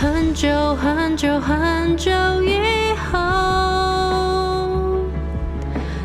[0.00, 2.10] 很久很久很久
[2.42, 3.18] 以后，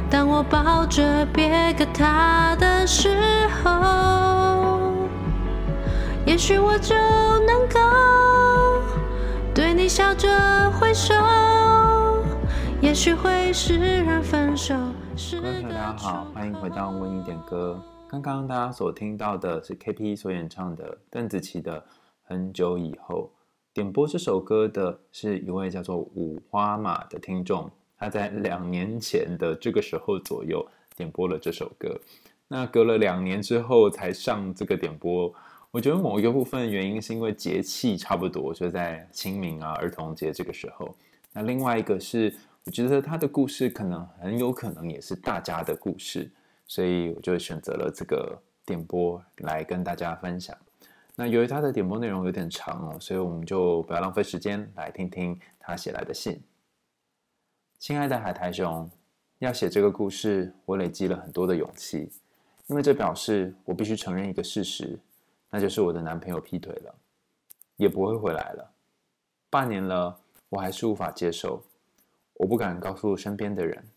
[0.10, 5.08] 当我抱着别个他的时候，
[6.26, 7.80] 也许我就能够
[9.54, 10.28] 对你笑着
[10.72, 11.14] 挥手，
[12.82, 14.76] 也许会释然分手。
[15.42, 17.82] 各位朋友，大家好，欢迎回到为你点歌。
[18.10, 21.80] 刚刚大家所听到的是 KP 所演唱的邓紫棋的
[22.26, 23.32] 《很久以后》。
[23.76, 30.66] 点播这首歌的是一位叫做五花马的听众，他在两年前的这个时候左右
[30.96, 32.00] 点播了这首歌。
[32.48, 35.30] 那隔了两年之后才上这个点播，
[35.72, 40.96] 我觉得某一个部分原因是因为节气差不多，就在清明啊、儿童节这个时候。
[41.34, 46.32] 那另外一个是，我觉得他的故事可能很有可能也是大家的故事，
[46.66, 50.56] 所以我就选择了这个点播来跟大家分享。
[51.18, 56.42] 那由于他的点播内容有点长哦，所以我们就不要浪费时间，来听听他写来的信。
[57.80, 58.90] 亲爱的海苔熊，
[59.40, 62.12] 要写这个故事，我累积了很多的勇气，
[62.68, 65.00] 因为这表示我必须承认一个事实，
[65.50, 66.94] 那就是我的男朋友劈腿了，
[67.78, 68.72] 也不会回来了。
[69.50, 71.64] 半年了，我还是无法接受，
[72.34, 73.88] 我不敢告诉身边的人，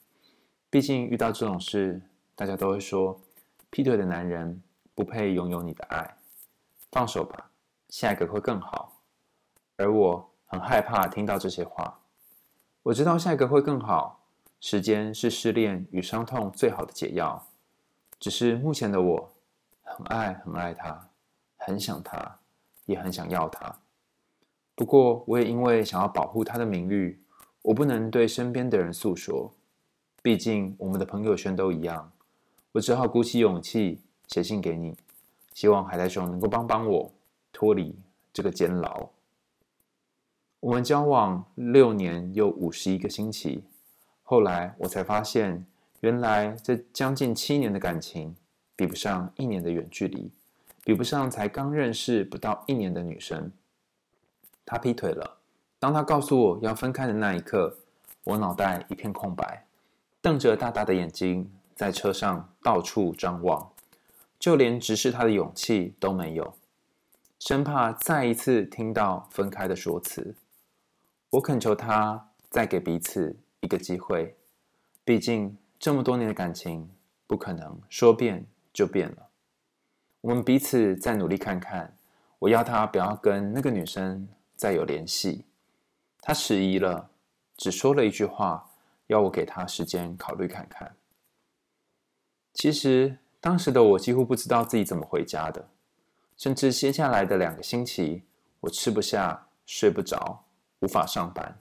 [0.71, 2.01] 毕竟遇到这种事，
[2.37, 3.21] 大家都会说，
[3.71, 4.63] 劈腿的男人
[4.95, 6.18] 不配拥有你的爱。
[6.91, 7.51] 放手吧，
[7.89, 9.01] 下一个会更好。
[9.77, 12.01] 而我很害怕听到这些话。
[12.83, 14.25] 我知道下一个会更好，
[14.61, 17.47] 时间是失恋与伤痛最好的解药。
[18.19, 19.33] 只是目前的我，
[19.83, 21.09] 很爱很爱他，
[21.57, 22.39] 很想他，
[22.87, 23.79] 也很想要他。
[24.75, 27.23] 不过，我也因为想要保护他的名誉，
[27.63, 29.53] 我不能对身边的人诉说。
[30.23, 32.11] 毕竟我们的朋友圈都一样，
[32.73, 34.97] 我只好鼓起勇气写信给你。
[35.59, 37.13] 希望海苔熊能够帮帮我
[37.53, 37.93] 脱离
[38.33, 39.09] 这个监牢。
[40.61, 43.65] 我们交往六年又五十一个星期，
[44.23, 45.67] 后来我才发现，
[45.99, 48.37] 原来这将近七年的感情，
[48.77, 50.31] 比不上一年的远距离，
[50.85, 53.51] 比不上才刚认识不到一年的女生。
[54.65, 55.39] 他劈腿了。
[55.81, 57.77] 当他告诉我要分开的那一刻，
[58.23, 59.67] 我脑袋一片空白，
[60.23, 63.73] 瞪着大大的眼睛，在车上到处张望。
[64.39, 66.55] 就连直视他的勇气都没有，
[67.41, 70.37] 生怕再一次听到分开的说辞。
[71.31, 74.37] 我恳求他再给彼此一个机会，
[75.05, 76.89] 毕竟这么多年的感情
[77.27, 79.29] 不可能说变就变了。
[80.21, 81.97] 我们彼此再努力看看。
[82.39, 85.45] 我要他不要跟那个女生再有联系。
[86.21, 87.11] 他迟疑了，
[87.57, 88.71] 只说了一句话，
[89.09, 90.95] 要我给他时间考虑看看。
[92.55, 93.19] 其实。
[93.41, 95.69] 当时的我几乎不知道自己怎么回家的，
[96.37, 98.25] 甚至接下来的两个星期，
[98.61, 100.45] 我吃不下、睡不着，
[100.81, 101.61] 无法上班，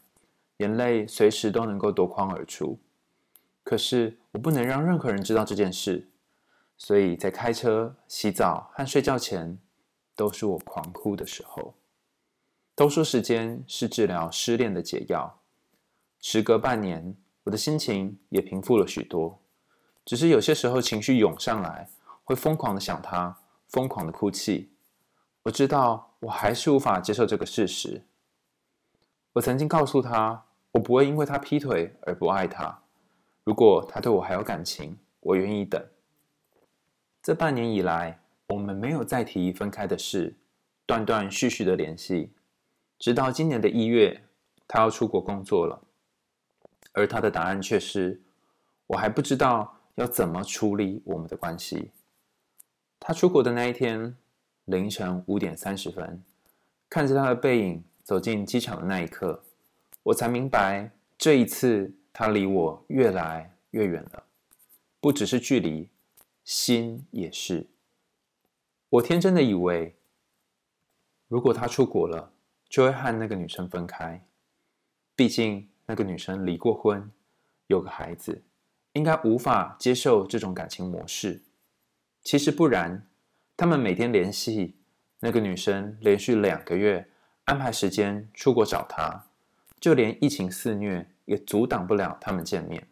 [0.58, 2.80] 眼泪随时都能够夺眶而出。
[3.64, 6.08] 可是我不能让任何人知道这件事，
[6.78, 9.58] 所以在开车、洗澡和睡觉前，
[10.16, 11.74] 都是我狂哭的时候。
[12.74, 15.40] 都说时间是治疗失恋的解药，
[16.20, 19.40] 时隔半年，我的心情也平复了许多。
[20.08, 21.90] 只是有些时候情绪涌上来，
[22.24, 23.38] 会疯狂的想他，
[23.68, 24.72] 疯狂的哭泣。
[25.44, 28.06] 我知道我还是无法接受这个事实。
[29.34, 32.84] 我曾经告诉他，我不会因为他劈腿而不爱他。
[33.44, 35.86] 如果他对我还有感情，我愿意等。
[37.22, 38.18] 这半年以来，
[38.48, 40.34] 我们没有再提分开的事，
[40.86, 42.32] 断断续续的联系，
[42.98, 44.24] 直到今年的一月，
[44.70, 45.82] 他要出国工作了，
[46.94, 48.22] 而他的答案却是，
[48.86, 49.74] 我还不知道。
[49.98, 51.90] 要怎么处理我们的关系？
[53.00, 54.16] 他出国的那一天，
[54.66, 56.24] 凌晨五点三十分，
[56.88, 59.44] 看着他的背影走进机场的那一刻，
[60.04, 64.24] 我才明白，这一次他离我越来越远了。
[65.00, 65.90] 不只是距离，
[66.44, 67.66] 心也是。
[68.90, 69.96] 我天真的以为，
[71.28, 72.32] 如果他出国了，
[72.70, 74.24] 就会和那个女生分开。
[75.16, 77.12] 毕竟那个女生离过婚，
[77.66, 78.44] 有个孩子。
[78.98, 81.44] 应该无法接受这种感情模式。
[82.24, 83.08] 其实不然，
[83.56, 84.76] 他们每天联系，
[85.20, 87.08] 那个女生连续两个月
[87.46, 89.28] 安排时间出国找他，
[89.80, 92.88] 就连疫情肆虐也阻挡不了他们见面。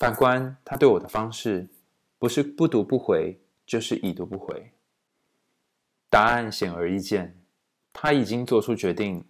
[0.00, 1.68] 反观他对我的方式，
[2.18, 4.72] 不是不读不回，就是已读不回。
[6.10, 7.40] 答案显而易见，
[7.92, 9.24] 他已经做出决定，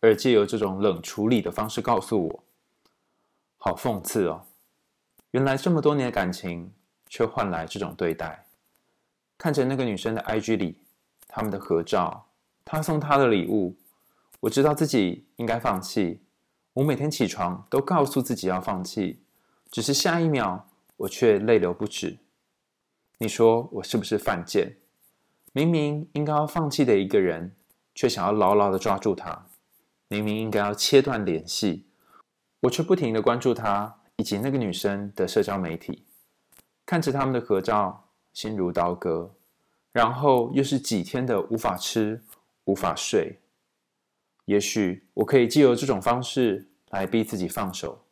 [0.00, 2.44] 而借由这种冷处理的方式告诉我，
[3.58, 4.46] 好讽刺哦。
[5.34, 6.72] 原来这么多年的感情，
[7.08, 8.46] 却换来这种对待。
[9.36, 10.78] 看着那个女生的 IG 里，
[11.26, 12.24] 他们的合照，
[12.64, 13.76] 他送她的礼物，
[14.38, 16.22] 我知道自己应该放弃，
[16.74, 19.24] 我每天起床都告诉自己要放弃，
[19.72, 22.16] 只是下一秒我却泪流不止。
[23.18, 24.76] 你说我是不是犯贱？
[25.52, 27.56] 明明应该要放弃的一个人，
[27.92, 29.48] 却想要牢牢的抓住他；
[30.06, 31.88] 明明应该要切断联系，
[32.60, 36.04] 我却不停的关注他以及那个女生的社交媒体，
[36.86, 39.34] 看着他们的合照，心如刀割。
[39.92, 42.20] 然后又是几天的无法吃，
[42.64, 43.38] 无法睡。
[44.46, 48.04] 也许我可以借由这种方式来逼自己放手。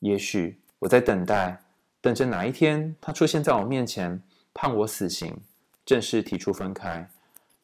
[0.00, 1.62] 也许我在等待，
[2.02, 4.22] 等着哪一天他出现在我面前，
[4.52, 5.34] 判我死刑，
[5.86, 7.10] 正式提出分开，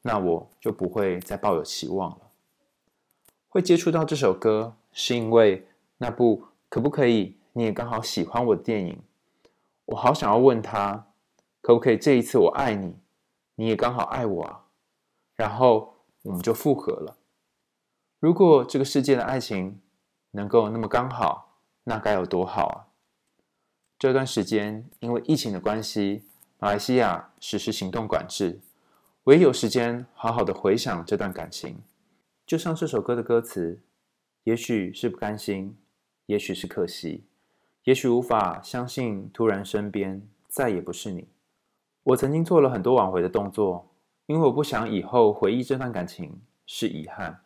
[0.01, 2.31] 那我就不会再抱有期望了。
[3.49, 5.69] 会接触到这首歌，是因为
[5.99, 8.99] 那部可不可以你也刚好喜欢我的电影。
[9.85, 11.07] 我好想要问他，
[11.61, 12.97] 可不可以这一次我爱你，
[13.57, 14.65] 你也刚好爱我啊？
[15.37, 17.19] 然后我们就复合了。
[18.21, 19.83] 如果这个世界的爱情
[20.31, 22.89] 能够那么刚好，那该有多好啊！
[23.99, 26.23] 这段时间因为疫情的关系，
[26.59, 28.63] 马来西亚实施行动管制，
[29.25, 31.83] 我也有时间好好的回想这段感情。
[32.47, 33.83] 就像这首歌的歌词，
[34.45, 35.77] 也许是不甘心，
[36.33, 37.27] 也许是可惜，
[37.85, 41.29] 也许无法相信，突然身边再也不是你。
[42.05, 43.93] 我曾经做了很多挽回的动作，
[44.25, 47.43] 因为我不想以后回忆这段感情是遗憾。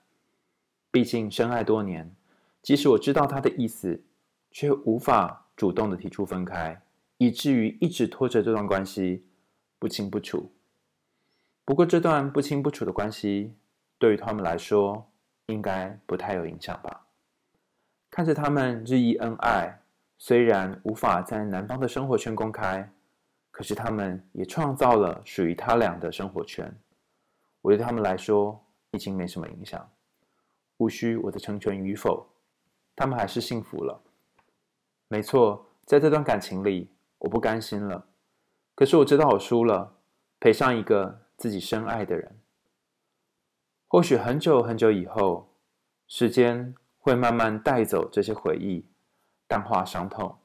[0.93, 2.15] 毕竟深爱多年，
[2.63, 4.05] 即使我知道他的意思，
[4.53, 6.81] 却无法主动的提出分开，
[7.19, 9.27] 以至于一直拖着这段关系
[9.81, 10.53] 不清不楚。
[11.65, 13.53] 不过这段不清不楚的关系，
[13.99, 15.11] 对于他们来说，
[15.47, 17.06] 应该不太有影响吧？
[18.17, 19.83] 看着他们日益恩爱，
[20.17, 22.91] 虽然无法在男方的生活圈公开，
[23.51, 26.75] 可是他们也创造了属于他俩的生活圈。
[27.61, 28.59] 我对他们来说，
[28.93, 29.87] 已经没什么影响。
[30.79, 32.27] 无需我的成全与否，
[32.97, 34.01] 他们还是幸福了。
[35.09, 38.07] 没错，在这段感情里，我不甘心了。
[38.75, 39.99] 可是我知道我输了，
[40.41, 42.41] 赔上一个自己深爱的人。
[43.87, 45.53] 或许很久很久以后，
[46.09, 46.75] 时间
[47.07, 48.85] 会慢慢带走这些回忆，
[49.47, 50.37] 淡化伤痛。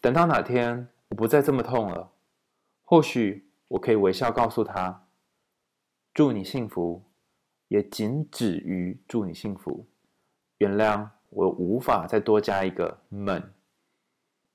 [0.00, 2.12] 等到哪天我不再这么痛了，
[2.84, 5.04] 或许我可以微笑告诉他
[6.14, 7.02] ：“祝你幸福。”
[7.66, 9.84] 也仅止于祝你幸福，
[10.58, 13.52] 原谅我无法再多加一个们。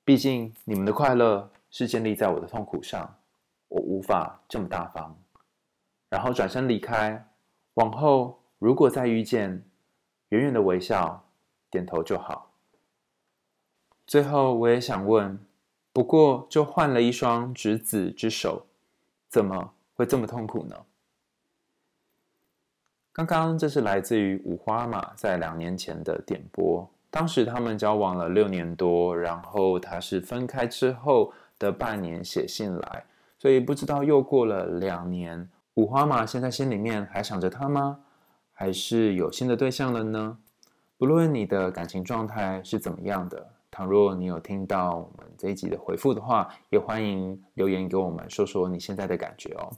[0.02, 3.18] 毕竟你们的快乐是建立在我的痛苦上，
[3.68, 5.14] 我无法这么大方。
[6.08, 7.28] 然后转身离开，
[7.74, 9.62] 往后如果再遇见，
[10.30, 11.24] 远远的微笑，
[11.70, 12.50] 点头就好。
[14.06, 15.38] 最后我也想问，
[15.92, 18.66] 不过就换了一双执子之手，
[19.28, 20.76] 怎么会这么痛苦呢？
[23.12, 33.04] 刚刚这是来自于五花马在两年前的点播，当时他们交往了六年多，然后他是分开之后的半年写信来，
[33.36, 38.00] 所以不知道又过了两年，五花马现在心里面还想着他吗？
[38.60, 40.36] 还是有新的对象了呢？
[40.98, 49.72] 不论你的感情状态是怎么样的，倘若你有听到我们这一集的回复的话，也欢迎留言给我们说说你现在的感觉哦。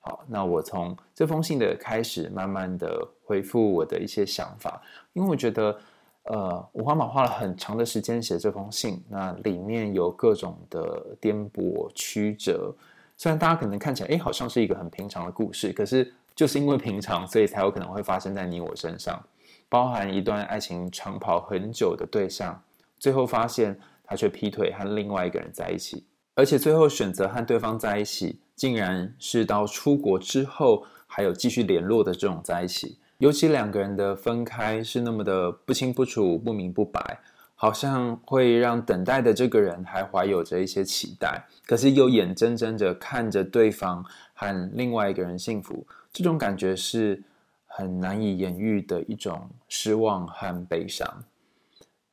[0.00, 4.80] 好，那我从这封信的开始，慢慢的回复我的一些想法，
[5.12, 5.78] 因为我觉得，
[6.22, 12.74] 呃，五花马花了很长的时间写这封信，那里面有各种的颠簸曲折，
[13.18, 19.22] 虽然大家可能看起来，哎，好像是一个很平常的故事，可是就是因为平常，所以才有可能会发生在你我身上，
[19.68, 22.62] 包含一段爱情长跑很久的对象，
[22.98, 28.38] 最后发现他却劈腿和另外一个人在一起，而且最后选择和对方在一起。
[28.54, 37.18] 竟然是到出国之后还有继续联络的这种在一起，尤其两个人的分开是那么的不清不楚、不明不白，
[37.56, 47.22] 好像会让等待的这个人还怀有着一些期待，可是又眼睁睁着看着对方和另外一个人幸福，这种感觉是
[47.66, 51.24] 很难以言喻的一种失望和悲伤。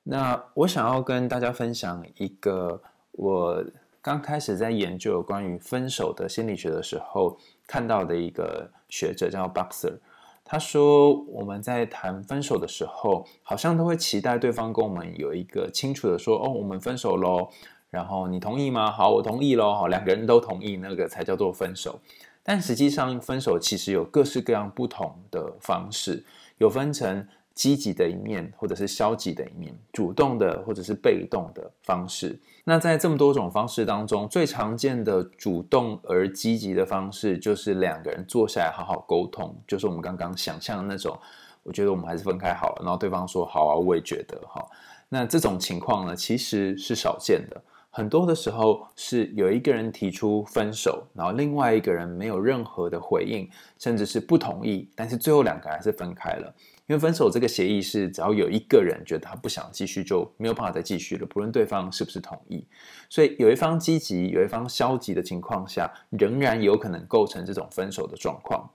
[0.03, 3.63] 那我想要跟大家分享一个我。
[4.01, 7.37] 刚开始在研究关于分手的心理学的时候，
[7.67, 9.99] 看到的一个学者叫 Boxer，
[10.45, 17.49] 他说我们在谈分手的时候，好像都会期待对方跟我们有一个清楚的说，哦，我们分手喽，
[17.89, 18.89] 然后你同意吗？
[18.89, 21.99] 好，我同意喽，好，两个人都同意，那个才叫做分手。
[22.43, 26.23] 但实际上，分手其实有各式各样不同的方式，
[26.57, 27.27] 有分成。
[27.55, 32.39] 积极的一面，或者是消极的一面，主动的或者是被动的方式。
[32.63, 41.19] 那在这么多种方式当中，最常见的主动而积极的方式，就是两个人坐下来好好沟通，就是我们刚刚想象的那种，
[41.63, 42.81] 我觉得我们还是分开好了。
[42.81, 44.65] 然后对方说好啊，我也觉得哈。
[45.09, 47.61] 那这种情况呢，其实是少见的。
[47.91, 56.53] 很多的时候是有一个人提出分手，然后另外一个人没有任何的回应，甚至是不同意，但是最后两个还是分开了。
[56.85, 62.65] 因为分手这个协议是，只要有一个人觉得他不想继续，就没有办法再继续了，不论对方是不是同意。
[63.09, 68.67] 所以有一方积极，有一方消极的情况下，仍然有可能构成这种分手的状况。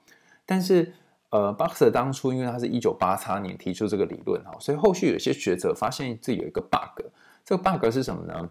[0.47, 0.92] 但是，
[1.30, 7.04] 呃，Boxer 当初因为他是一九八八年提出这个理论哈，所以后续有些学者发现自己有一个 bug。
[7.44, 8.49] 这个 bug 是什么呢？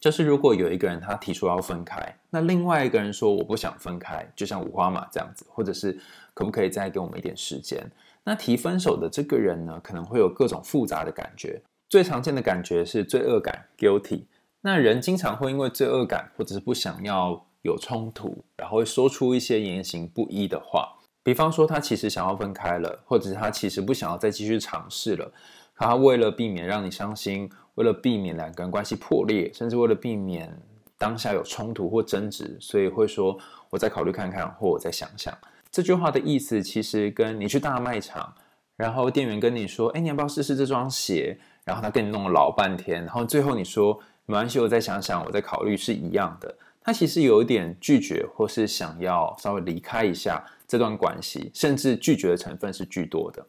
[0.00, 5.92] 就是如果有一个人他提出要分开，那另外一个人说我不想分开，就像五花马这样子，或者是
[6.32, 7.86] 可不可以再给我们一点时间？
[8.24, 11.60] 那提分手的这个人呢，可能会有各种复杂的感觉。
[11.90, 14.24] 最常见的感觉是罪恶感 （guilty）。
[14.62, 20.96] 那人经常会因为罪恶感，或者是不想要有冲突，然后会说出一些言行不一的话。
[21.22, 25.30] 比方说，他其实想要分开了，或者是他其实不想要再继续尝试了。
[25.74, 27.50] 他为了避免让你伤心。
[27.80, 30.54] 为了避免两个人关系破裂，甚至为了避免
[30.98, 33.38] 当下有冲突或争执，所以会说
[33.70, 35.32] “我再考虑看看”或“我再想想”。
[35.72, 38.30] 这句话的意思其实跟你去大卖场，
[38.76, 46.54] 然后店员跟你说：“哎，你要不要试试这双鞋？”然后他跟你弄了老半天，然后最后你说“没关系，我再想想，我再考虑”是一样的。
[46.82, 53.42] 他其实有一点拒绝，或是想要稍微离开一下这段关系，甚至拒绝的成分是居多的。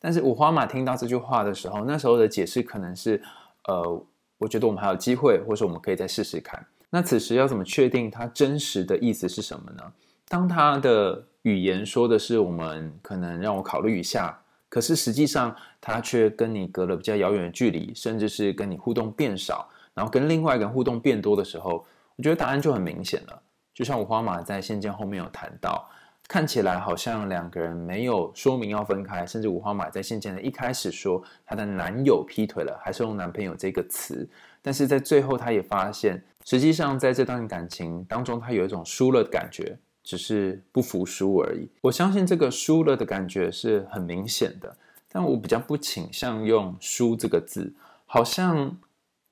[0.00, 3.22] 但是五花马听到这句话的时候，那时候的解释可能是。
[3.66, 4.06] 呃，
[4.38, 6.64] 我觉得我们还有机会，或者我们可以再试试看。
[6.90, 9.82] 那此时要怎么确定他真实的意思是什么呢？
[10.28, 21.84] 当他的语言说的是“我们可能让我考虑一下”，可是实际上他却跟你隔了比较遥远的距离，甚至是跟你互动变少，然后跟另外一个人互动变多的时候，
[22.16, 23.42] 我觉得答案就很明显了。
[23.74, 25.88] 就像五花马在信件后面有谈到。
[26.28, 34.28] 看起来好像两个人没有说明要分开，甚至五花马在信件的一开始说她的男友劈腿了，还是用男朋友这个词。
[34.60, 41.68] 但是在最后，她也发现，实际上在这段感情当中，她有一种输了的感觉，只是不服输而已。
[41.80, 44.76] 我相信这个输了的感觉是很明显的，
[45.12, 47.72] 但我比较不倾向用“输”这个字，
[48.04, 48.76] 好像。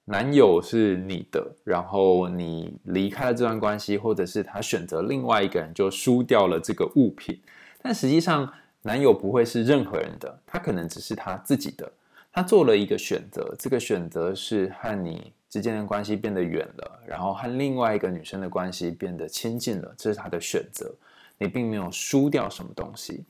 [0.07, 7.41] 男友是你的，然后你离开了这段关系，或者是他选择另外一个人，就输掉了这个物品。
[7.81, 11.91] 但实际上，男友不会是任何人的，他可能只是他自己的。
[12.31, 20.93] 他做了一个选择，这个选择是和你之间的关系变得远了，然后和另外一个女生的关系变得亲近了，这是他的选择。
[21.39, 23.25] 你并没有输掉什么东西。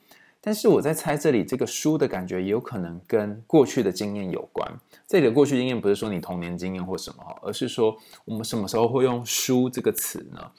[0.47, 4.79] 但是我在猜，这里这个输的感觉也有可能跟过去的经验有关。
[5.09, 7.97] 这里的过去经验不是说你童年经验或什么，而是说
[8.27, 10.51] 我们什么时候会用“输”这个词呢？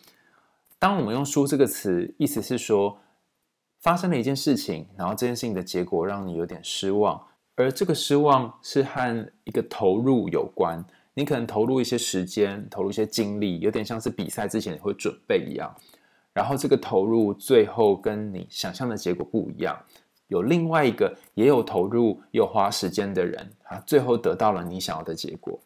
[0.79, 2.97] 当我们用“输”这个词，意思是说
[3.81, 7.21] 发生了一件事情，然后这件事情的结果让你有点失望，
[7.53, 10.83] 而这个失望是和一个投入有关。
[11.13, 15.73] 你可能投入一些时间，投入一些精力，有点像是比赛之前你会准备一样。
[16.35, 19.73] 然后这个投入最后跟你想象的结果不一样，
[20.27, 25.57] 有另外一个也有投入又花时间的人，他最后得到了你想要的结果，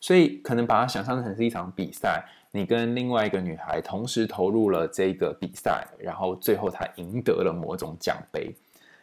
[0.00, 8.52] 所以可能把它想象成是一场比赛，你跟另外一个女孩同时投入了这个比赛，然后最后她赢得了某种奖杯。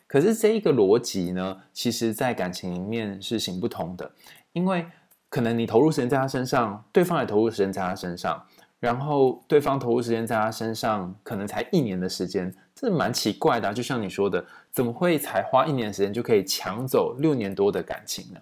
[0.08, 4.12] 可是这一个逻辑呢，其实在感情里面是行不通的，
[4.52, 4.86] 因为
[5.30, 8.46] 可能你投入时间在他身上，对方也投入时间在他身上。
[8.84, 13.74] 然后对方投入时间在他身上，可能才一年的时间，这蛮奇怪的。
[13.74, 18.42] 就像你说的，怎么会才花一年时间就可以抢走六年多的感情呢？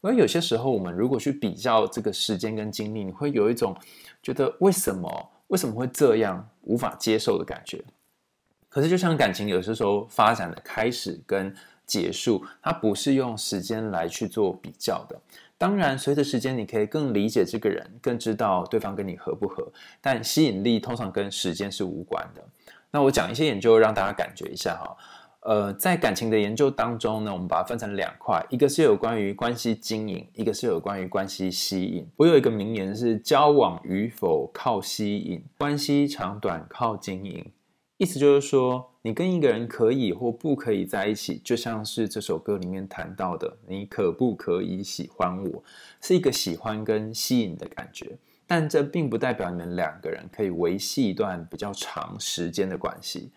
[0.00, 3.72] 而有些时候，我们如果去比较这个时间跟精力，你会有一种
[4.20, 7.80] 觉得为什么为什么会这样无法接受的感觉。
[8.68, 11.54] 可是，就像感情有些时候发展的开始跟
[11.86, 15.16] 结束，它不是用时间来去做比较的。
[15.60, 19.70] 当然，随着时间，你可以更理解这个人，更知道对方跟你合不合。
[20.00, 22.42] 但吸引力通常跟时间是无关的。
[22.90, 24.96] 那我讲一些研究，让大家感觉一下哈。
[25.40, 32.08] 呃，在感情的研究当中呢，我们把它分成两块，一个是有关于关系经营，一个是有关于关系吸引。
[32.16, 37.44] 我有一个名言是：交往与否靠吸引，关系长短靠经营。
[38.00, 45.62] 意思就是说，你跟一个人可以或不可以在一起，就像是这首歌里面谈到的，你可不可以喜欢我，
[46.00, 48.16] 是一个喜欢跟吸引的感觉。
[48.46, 53.30] 但这并不代表你们两个人可以维系一段比较长时间的关系。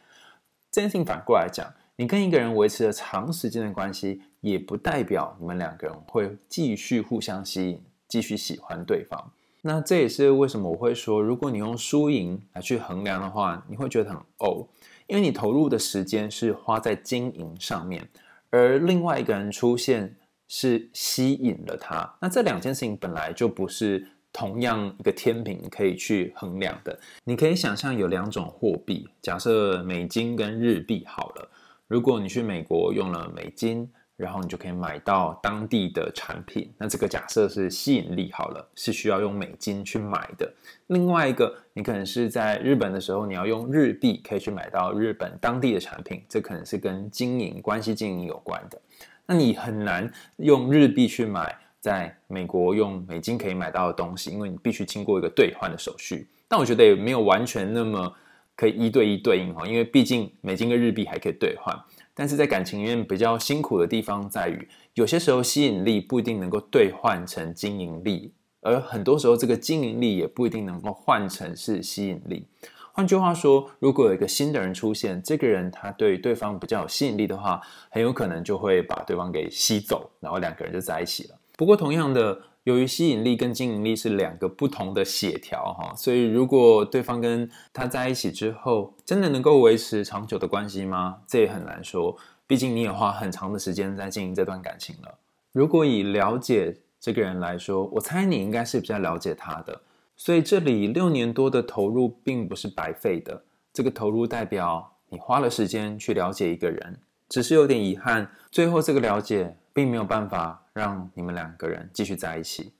[0.71, 9.29] 这件事情反过来讲，你跟一个人维持了长时间的关系，也不代表你们两个人会继续互相吸引，继续喜欢对方。
[9.65, 14.67] 那这也是为什么我会说，如果你用输赢来去衡量的话，你会觉得很哦，
[15.07, 18.05] 因为你投入的时间是花在经营上面，
[18.49, 20.17] 而另外一个人出现
[20.49, 22.13] 是吸引了他。
[22.21, 26.99] 那这两件事情本来就不是同样一个天平可以去衡量的。
[27.23, 31.49] 你可以想象有两种货币，假设美金跟日币好了。
[31.87, 36.71] 如果你去美国用了美金，然后你就可以买到当地的产品。
[36.77, 40.51] 那这个假设是吸引力好了，是需要用美金去买的。
[40.87, 48.79] 另外一个，你可能是在日本的时候，你要用日币可以去买到日本当地的产品，这可能是跟经营关系经营有关的。
[49.25, 56.27] 那你很难用日币去买在美国用美金可以买到的东西，因为你必须经过一个兑换的手续。
[56.47, 58.13] 但我觉得也没有完全那么
[58.55, 61.75] 可以一对一对应哈，因为毕竟美金跟日币还可以兑换。
[62.13, 72.47] 但是在感情里面比较辛苦的地方在于，有些时候吸引力不一定能够兑换成经营力，而很多时候这个经营力也不一定能够换成是吸引力。
[72.91, 81.35] 换句话说，如果有一个新的人出现，这个人他对对方比较有吸引力的话，很有可能就会把对方给吸走，然后两个人就在一起了。
[81.57, 82.39] 不过同样的。
[82.63, 91.17] 由于吸引力跟经营力是两个不同的协调哈，所以如果对方跟他在一起之后，真的能够维持长久的关系吗？
[91.27, 92.17] 这也很难说。
[92.47, 95.17] 毕竟你也花很长的时间在经营这段感情了。
[95.51, 99.81] 如果以了解这个人来说，我猜你应该是比较了解他的。
[100.15, 103.43] 所以这里六年多的投入并不是白费的。
[103.73, 110.62] 这个投入代表你花了时间去了解一个人，只是有点遗憾，最后这个了解并没有办法。
[110.73, 112.73] 让你们两个人继续在一起。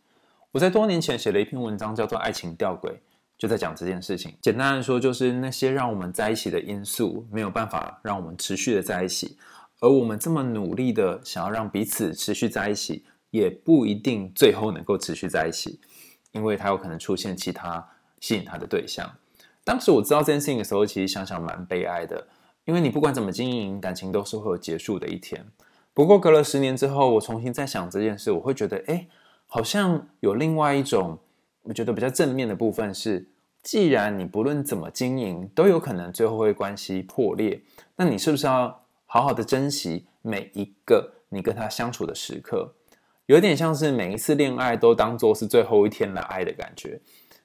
[0.51, 2.89] 我在多年前写了一篇文章，叫做《爱情吊诡》，
[3.38, 4.35] 就在讲这件事情。
[4.41, 9.38] 简单的说，就是那些让我们在一起的因素没有办法让我们持续的在一起，
[9.79, 15.79] 而我们这么努力的想要让彼此持续在一起，也不一定最后能够持续在一起，
[16.31, 17.88] 因为他有可能出现其他
[18.19, 19.12] 吸引他的对象。
[19.63, 22.27] 当时我知道这件事情的时候，其实想想蛮悲哀的，
[22.65, 25.43] 因为你不管怎么经营感情，都是会有结束的一天。
[25.93, 29.07] 不过隔了十年之后，我重新再想这件事，我会觉得，哎，
[29.47, 31.19] 好像有另外一种
[31.62, 33.27] 我觉得比较正面的部分是，
[33.62, 37.62] 既然你不论怎么经营，都有可能最后会关系破裂，
[37.95, 42.73] 那你是不是要好好的珍惜每一个你跟他相处的时刻？
[43.27, 46.99] 有点像是每一次恋爱都当做是最后一天来爱的感觉。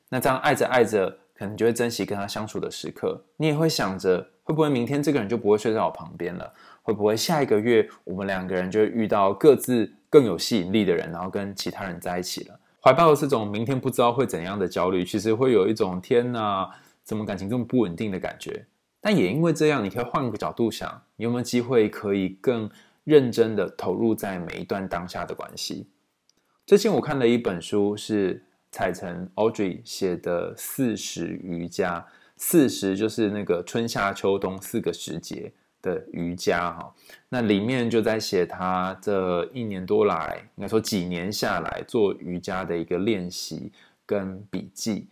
[0.08, 6.52] 那这样爱着爱着，可能就会珍惜跟他相处的时刻，你也会想着，会不会明天这个人就不会睡在我旁边了？
[6.88, 12.58] 会不会下一个月我们两个人就遇到各自更有吸引力的人，然后跟其他人在一起了？
[12.80, 16.66] 怀抱的这种明天不知道会怎样的焦虑，其实会有一种天哪，
[17.04, 18.64] 怎么感情这么不稳定的感觉？
[19.02, 22.70] 但也因为这样，你可以换个角度想，你有没有机会可以更
[23.04, 25.90] 认真的投入在每一段当下的关系？
[26.64, 32.00] 最近我看了一本书，是彩晨 Audrey 写的《四时瑜伽》，
[32.38, 35.52] 四时就是那个春夏秋冬四个时节。
[35.88, 36.94] 的瑜伽哈，
[37.28, 43.72] 那里面就在写他这一年多来，应该说几年下来做瑜伽的一个练习
[44.04, 45.08] 跟笔记。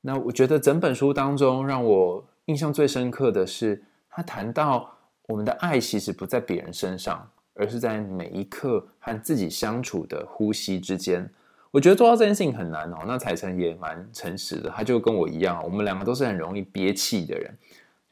[0.00, 4.90] 那我觉得整本书当中让我印象最深刻的是，他谈到
[5.26, 11.28] 我们的爱其实不在别人身上，而是在每一刻和自己相处的呼吸之间。
[11.72, 12.98] 我觉得做到这件事情很难哦。
[13.06, 17.58] 那彩晨也蛮诚实的，他就跟我一样，我们两个都是很容易憋气的人。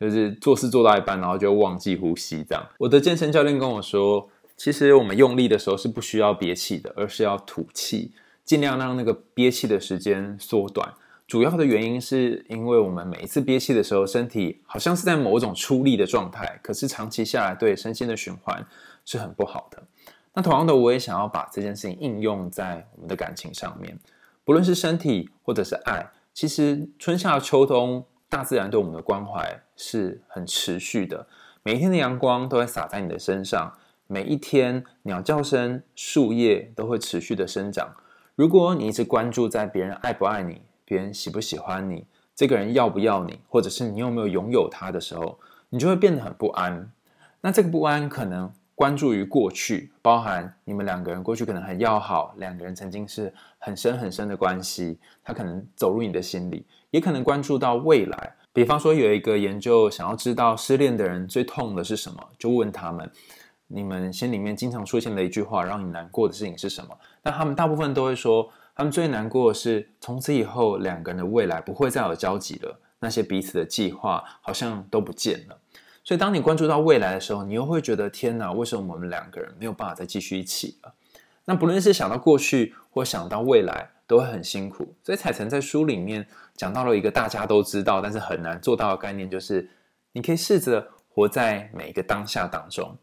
[0.05, 2.63] 就是做事做到一半，然后就忘记呼吸，这样。
[2.77, 8.13] 我的健身教练跟我说，其实我们用力的时候是不需要憋气的，而是要吐气，
[8.45, 10.93] 尽量让那个憋气的时间缩短。
[11.27, 18.63] 主要的原因是因为我们每一次憋气的时候，身体好像是在某种出力的状态，可是长期下来对身心的循环
[19.07, 19.83] 是很不好的。
[20.35, 23.99] 那同样的，我也想要把这件事情应用在我们的感情上面，
[24.45, 28.05] 不论是身体或者是爱，其实春夏秋冬。
[28.35, 31.25] 大自然对我们的关怀是很持续的，
[31.63, 33.73] 每一天的阳光都会洒在你的身上，
[34.09, 37.95] 每一天鸟叫声、树叶都会持续的生长。
[38.35, 46.91] 如果你一直关注在别人爱不爱你、别人喜不喜欢你、这个人要不要你，或者是你有没有拥有他的时候，你就会变得很不安。
[47.41, 56.67] 那这个不安可能关注于过去，包含你们两个人过去可能很要好，两个人曾经是很深很深的关系，他可能走入你的心里。
[56.95, 63.11] 也可能关注到未来，比方说有一个研究想要知道失恋的人最痛的是什么，就问他们：
[63.67, 66.97] 你们心里面经常出现的一句话让你难过的事情是什么？
[67.25, 75.59] 那他们大部分都会说，他们最难过的是从此以后两个人的未来不会再有交集了，那些彼此的计划好像都不见了。
[76.05, 80.95] 所以当你关注到未来的时候，你又会觉得天哪，为什么我们两个人没有办法再继续一起了？
[81.45, 89.69] 那不论是想到过去或想到未来，都会很辛苦，所以彩晨在书里面讲到了一个大家都知道，但是很难做到的概念，就是
[90.13, 92.97] 你可以试着活在每一个当下当中。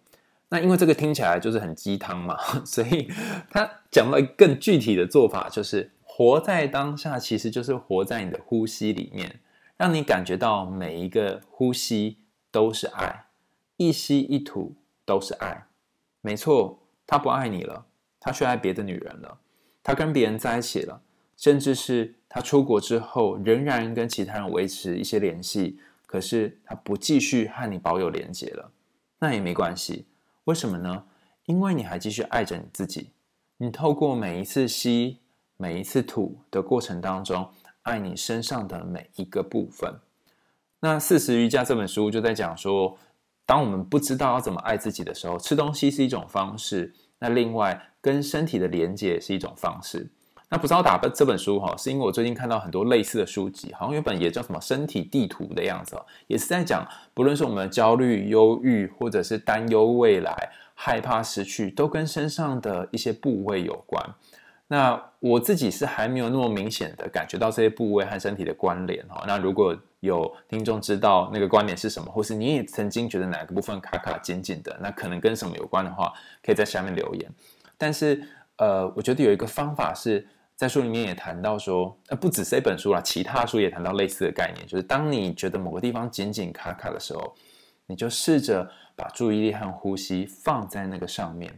[0.50, 3.10] 那因为这个听起来就是很鸡汤嘛， 所以
[3.50, 9.40] 他讲了更具体的做法，就是活在当下，其实就是活在你的呼吸里面，
[9.78, 12.18] 让你感觉到每一个呼吸
[12.52, 13.28] 都是爱，
[13.78, 15.66] 一吸一吐都是爱。
[16.20, 17.86] 没错，他不爱你了，
[18.20, 19.40] 他去爱别的女人了，
[19.84, 21.02] 他跟别人在一起了，
[21.38, 28.72] 甚至是他出国之后仍然跟其他人维持一些联系，可是他不继续和你保有连结了，
[29.20, 30.06] 那也没关系。
[30.44, 31.04] 为什么呢？
[31.46, 33.10] 因为你还继续爱着你自己，
[33.58, 35.20] 你透过每一次吸、
[35.58, 37.50] 每一次吐的过程当中，
[37.82, 40.00] 爱你身上的每一个部分。
[40.80, 42.98] 那《四时瑜伽》这本书就在讲说，
[43.46, 46.94] 当我们不知道要怎么爱自己的时候，吃东西是一种方式。
[47.22, 50.10] 那另外，跟身体的连接也是一种方式。
[50.50, 64.04] 那不知道打这本书哈，是因为我最近看到很多类似的书籍，好像有本也叫什么《身体地图》的样子，也是在讲，不论是我们的焦虑、忧郁，或者是担忧未来、害怕失去，都跟身上的一些部位有关。
[64.72, 69.22] 那我自己是还没有那么明显的感觉到这些部位和身体的关联哈。
[69.28, 77.30] 那如果有听众知道那个关联是什么，或是你也曾经觉得哪个部分卡卡紧紧的，那可能跟什么有关的话，可以在下面留言。
[77.78, 78.24] 但是
[78.56, 80.26] 呃，我觉得有一个方法是。
[80.54, 87.34] 在书里面也谈到说，呃，不止这本书啦，其他书也谈到类似的概念，就是当你觉得某个地方紧紧卡卡的时候，
[87.88, 91.52] 你就试着把注意力和呼吸放在那个上面，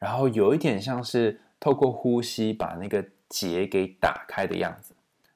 [0.00, 4.92] 然后有一点像是透过呼吸把那个结给打开的样子。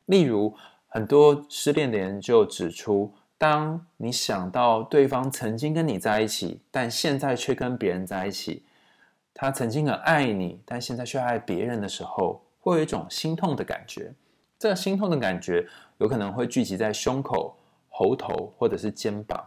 [0.06, 0.52] 例如，
[0.88, 8.64] 很多失恋的人就指出，当你想到对方曾经跟你在一起，但现在却跟别人在一起，
[9.32, 12.40] 他曾经很爱你，但现在却爱别人的时候。
[12.64, 14.10] 会有一种心痛的感觉，
[14.58, 17.54] 这个心痛的感觉有可能会聚集在胸口、
[17.90, 19.38] 喉头或者是肩膀。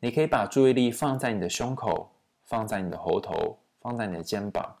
[0.00, 2.12] 你可以把注意力放在你的胸口，
[2.44, 4.76] 放在你的喉头，放在你的肩膀，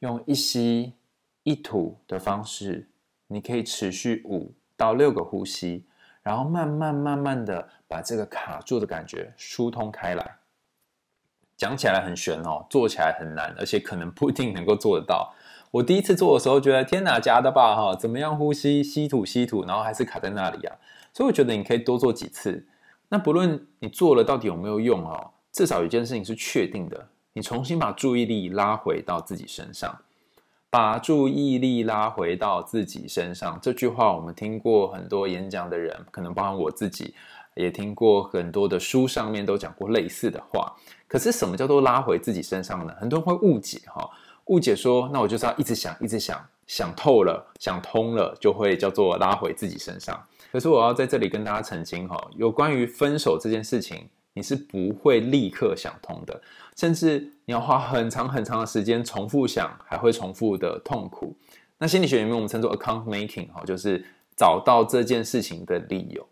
[0.00, 0.94] 用一吸
[1.42, 2.88] 一吐的方式，
[3.28, 5.86] 你可以持续五到六个呼吸，
[6.22, 10.36] 然后慢慢慢慢的把这个卡住的感觉疏通开来。
[11.56, 15.34] 讲起来很玄哦，做起来很难，而且可能不一定能够做得到。
[15.70, 17.74] 我第一次做的时候，觉得天哪，假的吧？
[17.74, 20.76] 哈，怎么样呼吸，吸吐吸吐，然后还是卡在那里啊？
[21.14, 22.66] 所以我觉得你可以多做几次。
[23.08, 29.94] 那不论你做了到底有没有用哦，至少有一件事情是确定的，你重新把注意力拉回到自己身上，
[30.70, 33.58] 把注意力拉回到自己身上。
[33.60, 37.12] 这句话我们听过很多演讲的人，可能包含我自己，
[37.52, 40.74] 也听过很多的书上面都讲过类似的话。
[41.06, 42.94] 可是什么叫做拉回自己身上呢？
[42.98, 44.08] 很多人会误解哈。
[44.46, 50.18] 误解说，那我就是要一直想，一直想，想透了，想通了，就会叫做拉回自己身上。
[50.50, 56.40] 可是我要在这里跟大家澄清哈，有关于分手这件事情，你是不会立刻想通的，
[56.76, 61.34] 甚至你要花很长很长的时间重复想，还会重复的痛苦。
[61.78, 64.04] 那心理学里面我们称作 account making 哈，就是
[64.36, 66.28] 找到这件事情的理由。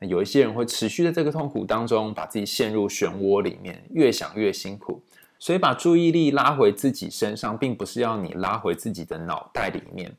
[0.00, 5.02] 有一些人会持续在这个痛苦当中，把自己陷入漩涡里面，越想越辛苦。
[5.38, 10.14] 所以，把注意力拉回自己身上，并不是要你拉回自己的脑袋里面，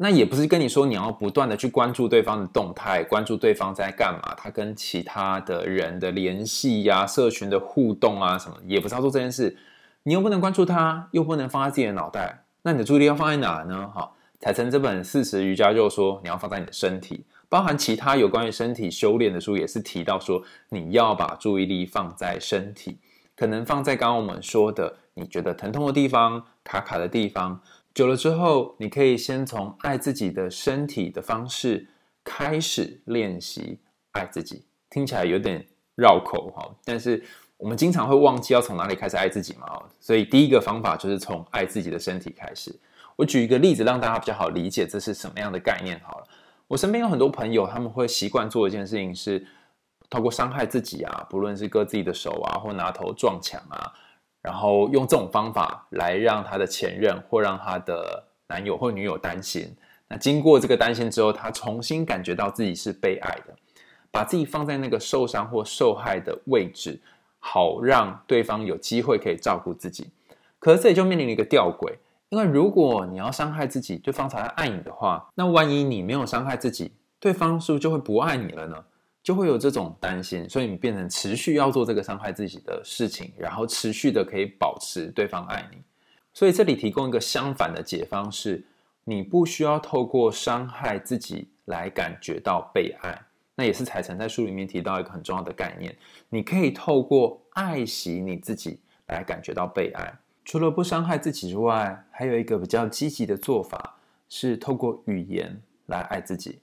[0.00, 9.56] 那也不是跟你说你要不断的去关注对方的动态，关注对方在干嘛，他跟其他的人的联系呀、社群的互动啊什么，也不是要做这件事。
[10.04, 13.90] 你又不能关注他，又不能放在自己的脑袋，那你的注意力要放在哪呢？
[13.92, 22.98] 好，采岑这本《四时瑜伽》就说你要放在你的身体，包含其他有关于身体修炼的书，也是提到说你要把注意力放在身体。
[23.36, 27.60] 可能放在刚刚我们说的，你觉得疼痛的地方、卡卡的地方，
[27.98, 31.84] 久了之后，你可以先从爱自己的身体的方式
[32.22, 33.80] 开始练习
[34.12, 34.64] 爱自己。
[34.88, 37.20] 听起来有点绕口哈，但是
[37.56, 39.66] 我们经常会忘记要从哪里开始爱自己嘛。
[39.98, 42.72] 所以第一个方法就是从爱自己的身体开始。
[43.16, 46.26] 我举一个例子让大家比较好理解这是什么样的概念好了。
[46.68, 49.44] 我身边有很多朋友，他们会习惯做一件事情是。
[50.10, 53.92] 透过伤害自己啊，不论是割自己的手啊，或拿头撞墙啊，
[54.48, 59.70] 然后用这种方法来让他的前任或让他的男友或女友担心。
[60.08, 63.54] 那经过这个担心之后，他重新感觉到自己是被爱的，
[64.10, 66.98] 把自己放在那个受伤或受害的位置，
[67.38, 70.08] 好让对方有机会可以照顾自己。
[70.58, 71.92] 可是这里就面临了一个吊诡，
[72.30, 78.82] 因为如果你要伤害自己，对方才会爱你的话，那万一你没有伤害自己，对方是不是就会不爱你了呢？
[79.28, 85.76] 就会有这种担心，所以你变成持续要做这个伤害自己的事情，然后持续的可以保持对方爱你。
[86.32, 88.64] 所以这里提供一个相反的解方是，
[89.04, 93.20] 你不需要透过伤害自己来感觉到被爱。
[93.54, 95.94] 那也是采岑在书里面提到一个很重要的概念，
[96.30, 100.10] 你可以透过爱惜你自己来感觉到被爱。
[100.42, 103.98] 除了不伤害自己之外，还有一个比较积极的做法
[104.30, 106.60] 是透过语言来爱自己。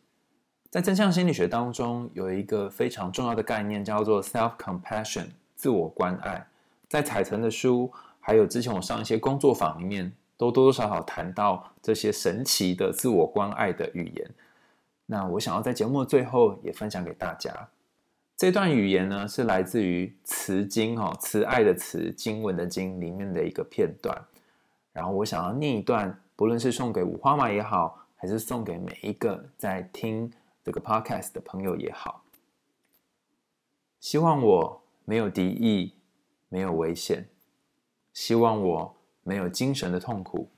[0.70, 6.46] 在正向心理学当中，有一个非常重要的概念叫做 self-compassion，自我关爱。
[6.90, 14.30] 在彩层的书，还有之前我上一些工作坊里面，都多多少少谈到这些神奇的自我关爱的语言。
[15.06, 17.70] 那我想要在节目的最后也分享给大家。
[18.36, 24.20] 这段语言呢，是来自于慈经哦，慈爱的慈，经文的经里面的一个片段。
[24.92, 30.32] 然后我想要念一段，不论是送给五花马也好，还是送给每一个在听
[30.66, 32.26] 这个 podcast 的朋友也好。
[34.00, 35.94] 希望我没有敌意，
[36.50, 37.30] 没有危险。
[38.12, 40.50] 希望我没有精神的痛苦。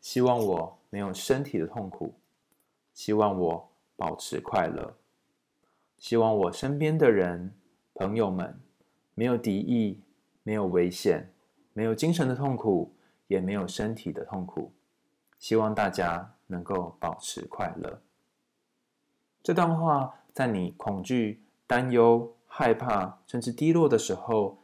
[0.00, 2.14] 希望我没有身体的痛苦。
[2.94, 4.96] 希望我保持快乐。
[5.98, 7.52] 希望我身边的人、
[7.94, 8.56] 朋友们
[9.16, 10.00] 没有敌意，
[10.44, 11.28] 没有危险，
[11.72, 12.94] 没有精神的痛苦，
[13.26, 14.72] 也没有身体的痛苦。
[15.40, 18.00] 希望大家能够保持快乐。
[19.42, 24.58] 这段话在你恐惧、担忧、害怕，甚至低落的时候，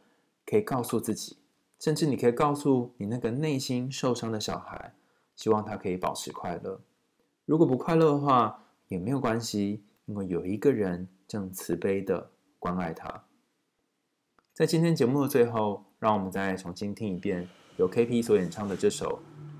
[0.45, 1.37] 可以告诉自己，
[1.79, 4.93] 甚至你可以告诉你那个内心受伤的小孩，
[5.35, 6.81] 希望他可以保持快乐。
[7.45, 11.07] 如果不快乐的话，也没有关系，因为有一个人。
[11.29, 13.25] 正慈悲的关爱他。
[14.51, 19.19] 在今天节目的最后，让我们再重新听一遍由 KP 所演唱的这首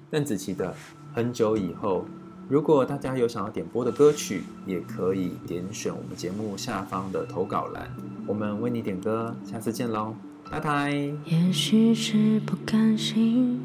[0.09, 0.73] 邓紫棋的
[1.13, 2.05] 《很久以后》。
[2.49, 7.87] 如果大家有想要点播的歌曲，也可以点选我们节目下方的投稿栏，
[8.25, 9.35] 我们为你点歌。
[9.45, 10.15] 下次见喽，
[10.49, 10.89] 拜拜。
[11.25, 13.59] 也许是不甘心，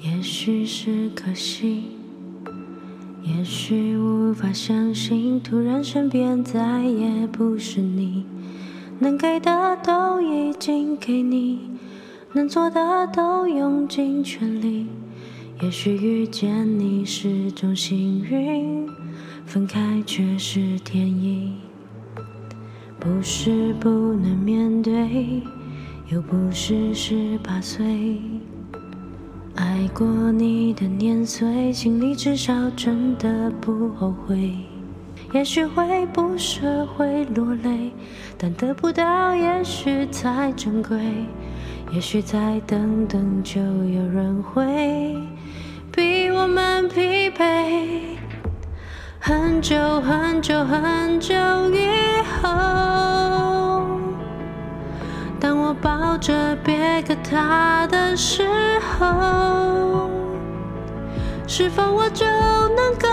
[0.00, 1.84] 也许是可惜。
[3.22, 8.26] 也许无法相信，突然身边再也不是你。
[8.98, 11.70] 能给的都已经给你，
[12.32, 14.88] 能做的都用尽全力。
[15.62, 18.88] 也许遇见你是种幸运，
[19.46, 21.52] 分开却是天意。
[22.98, 25.42] 不是不能面对，
[26.08, 28.20] 又不是十八岁。
[29.54, 34.56] 爱过你的年岁，心里至少真的不后悔。
[35.32, 37.92] 也许会不舍，会落泪，
[38.36, 40.98] 但得不到，也许才珍贵。
[41.92, 45.14] 也许再等等，就有人会
[45.94, 48.18] 比我们匹配。
[49.20, 51.34] 很久很久很久
[51.72, 51.88] 以
[52.42, 53.86] 后，
[55.40, 58.42] 当我抱着别个他的时
[58.98, 60.10] 候，
[61.46, 63.08] 是否我就能够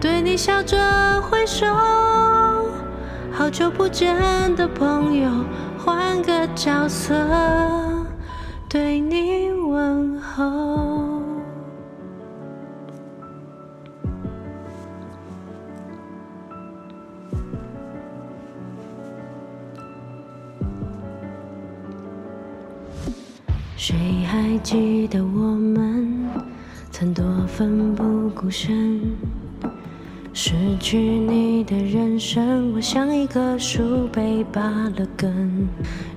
[0.00, 0.78] 对你笑着
[1.22, 1.66] 挥手？
[3.32, 4.14] 好久不见
[4.54, 5.30] 的朋友，
[5.78, 7.14] 换个角色
[8.68, 10.95] 对你问候。
[23.88, 23.94] 谁
[24.26, 26.28] 还记得我们
[26.90, 29.00] 曾多奋不顾身？
[30.34, 35.68] 失去你的人生，我像一棵树被拔了根。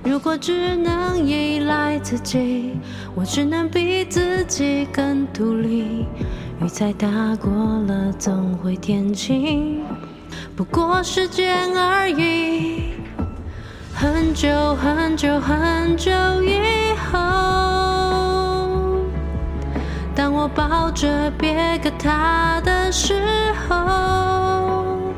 [0.02, 2.72] 如果只能依赖自己，
[3.14, 6.06] 我只能比自己更独立。
[6.60, 9.84] 雨再大过了，总会天晴，
[10.56, 12.94] 不过时间而已。
[13.94, 16.10] 很久很久很久
[16.42, 16.58] 以
[17.12, 17.59] 后。
[20.14, 23.14] 当我抱着别个他的时
[23.68, 25.12] 候，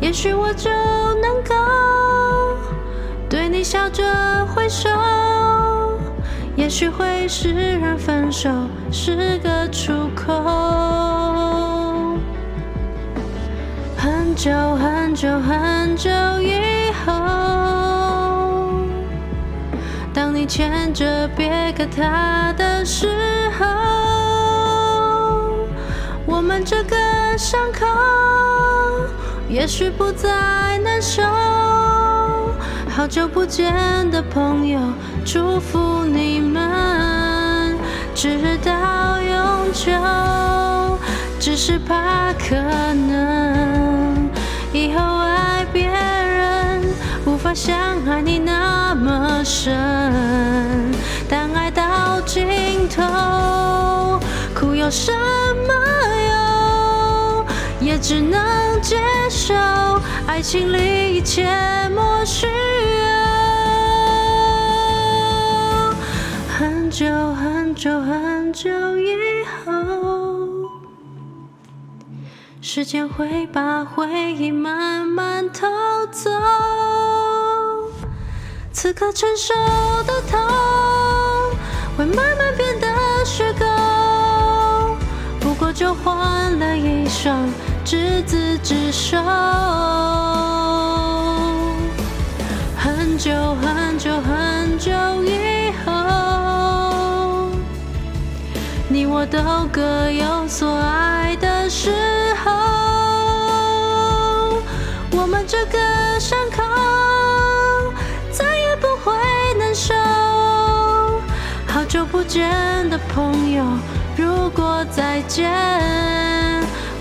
[0.00, 0.70] 也许我就
[1.20, 1.54] 能够
[3.28, 4.04] 对你笑着
[4.46, 4.88] 挥手。
[6.56, 8.50] 也许会释然分手
[8.92, 10.32] 是个出口。
[13.96, 17.12] 很久很久很久以后，
[20.12, 23.08] 当你牵着别个他的时
[23.58, 23.66] 候。
[26.26, 26.96] 我们这个
[27.36, 27.86] 伤口，
[29.48, 31.22] 也许不再难受。
[32.88, 34.80] 好久不见的朋友，
[35.24, 37.76] 祝福你们
[38.14, 39.92] 直到永久。
[41.38, 44.28] 只是怕可能
[44.72, 45.19] 以后，
[47.50, 49.74] 法像爱你那么深。
[51.28, 54.20] 但爱到尽头，
[54.54, 55.12] 苦有什
[55.66, 55.74] 么
[56.28, 57.46] 用？
[57.80, 59.52] 也只能接受
[60.28, 61.44] 爱情里一切
[61.92, 62.52] 莫须有。
[66.56, 69.72] 很久很久很久以后，
[72.60, 75.66] 时间会把回忆慢慢偷
[76.12, 76.30] 走，
[78.82, 79.52] 此刻承受
[80.04, 80.40] 的痛
[81.98, 82.88] 会慢慢变得
[83.26, 83.66] 虚构，
[85.38, 87.46] 不过就换了一双
[87.84, 89.18] 执子之手。
[92.74, 94.90] 很久很久很久
[95.24, 97.50] 以后，
[98.88, 99.38] 你我都
[99.70, 101.92] 各有所爱的时
[102.42, 102.50] 候，
[105.10, 105.78] 我们这个
[106.18, 106.62] 伤口
[112.00, 112.48] 久不见
[112.88, 113.62] 的朋友，
[114.16, 115.52] 如果再见，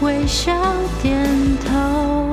[0.01, 0.51] 微笑
[1.01, 1.25] 点
[1.65, 2.28] 头。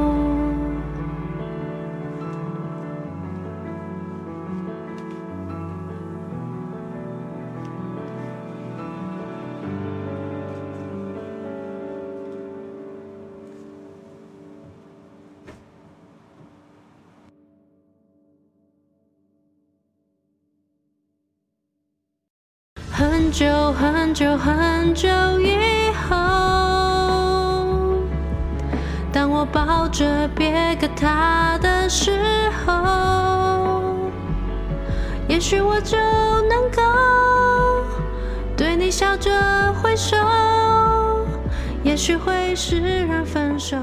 [23.08, 26.16] 很久很久很久以后，
[29.12, 34.10] 当我抱着别个他的时候，
[35.28, 36.82] 也许我就能够
[38.56, 39.30] 对你笑着
[39.74, 40.16] 挥手，
[41.84, 43.76] 也许会释然分手。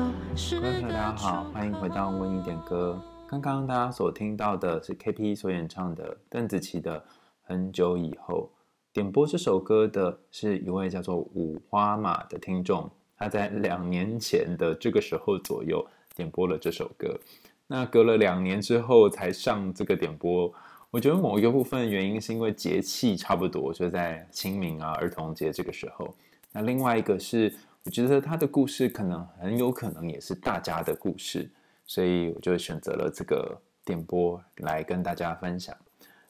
[0.51, 3.01] 各位朋友，大家好，欢迎回到为你点歌。
[3.29, 6.99] 刚刚大家所听到的是 KP 所演唱的邓紫棋的
[7.41, 8.51] 《很久以后》。
[8.93, 15.83] 点播这首歌的是一位叫做五花马的听众，他在两年前的这个时候左右
[16.15, 17.19] 点播了这首歌。
[17.65, 20.53] 那隔了两年之后才上这个点播，
[20.91, 26.13] 我觉得某一个部分原因是因为节气差不多，就在清明啊、儿童节这个时候。
[26.51, 27.51] 那另外一个是，
[27.83, 31.49] 我觉得他的故事可能很有可能也是大家的故事，
[31.87, 35.75] 所以我就选择了这个点播来跟大家分享。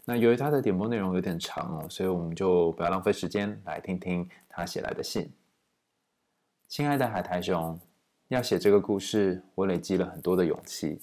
[0.05, 5.31] 那由于他的点播内容有点长哦，所以我们就不要浪费时间，来听听他写来的信。
[6.67, 7.79] 亲爱的海苔熊，
[8.27, 10.99] 要写这个故事，我累积了很多的勇气，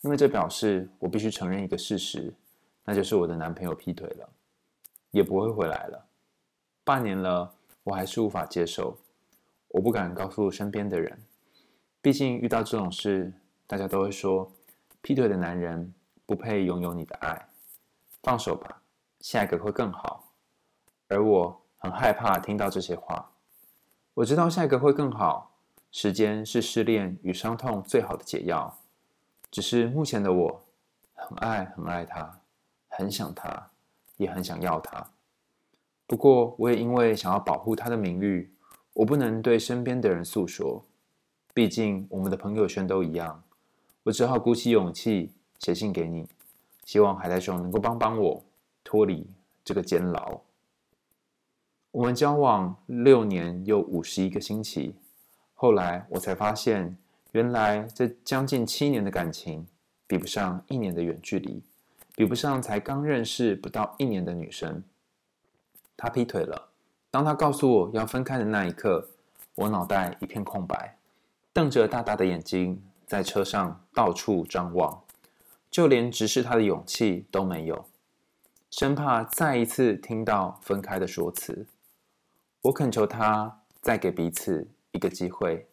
[0.00, 2.32] 因为这表示我必须承认一个事实，
[2.84, 4.28] 那就是我的男朋友劈腿了，
[5.10, 6.06] 也不会回来了。
[6.84, 8.96] 半年了，我还是无法接受，
[9.68, 11.18] 我不敢告诉身边的人，
[12.00, 13.30] 毕竟遇到这种事，
[13.66, 14.50] 大家都会说，
[15.02, 15.92] 劈腿的男人
[16.24, 17.47] 不配拥有你的爱。
[18.22, 18.82] 放手吧，
[19.20, 20.32] 下一个会更好。
[21.08, 23.30] 而我很害怕听到这些话。
[24.14, 25.54] 我知道下一个会更好，
[25.90, 28.78] 时间是失恋与伤痛最好的解药。
[29.50, 30.64] 只是目前的我，
[31.14, 32.40] 很爱很爱他，
[32.88, 33.70] 很想他，
[34.16, 35.10] 也很想要他。
[36.06, 38.52] 不过，我也因为想要保护他的名誉，
[38.92, 40.84] 我不能对身边的人诉说。
[41.54, 43.42] 毕竟我们的朋友圈都一样，
[44.02, 46.28] 我只好鼓起勇气写信给你。
[46.88, 48.42] 希望海苔熊能够帮帮我
[48.82, 49.30] 脱离
[49.62, 50.40] 这个监牢。
[51.90, 54.94] 我们交往六年又五十一个星期，
[55.52, 56.96] 后来我才发现，
[57.32, 59.66] 原来这将近七年的感情，
[60.06, 61.62] 比不上一年的远距离，
[62.16, 64.82] 比不上才刚认识不到一年的女生。
[65.94, 66.70] 他劈腿了。
[67.10, 69.06] 当他告诉我要分开的那一刻，
[69.56, 70.96] 我脑袋一片空白，
[71.52, 75.02] 瞪着大大的眼睛，在车上到处张望。
[75.70, 77.86] 就连直视他的勇气都没有，
[78.70, 81.66] 生怕再一次听到分开的说辞。
[82.62, 85.68] 我恳求他再给彼此一个机会，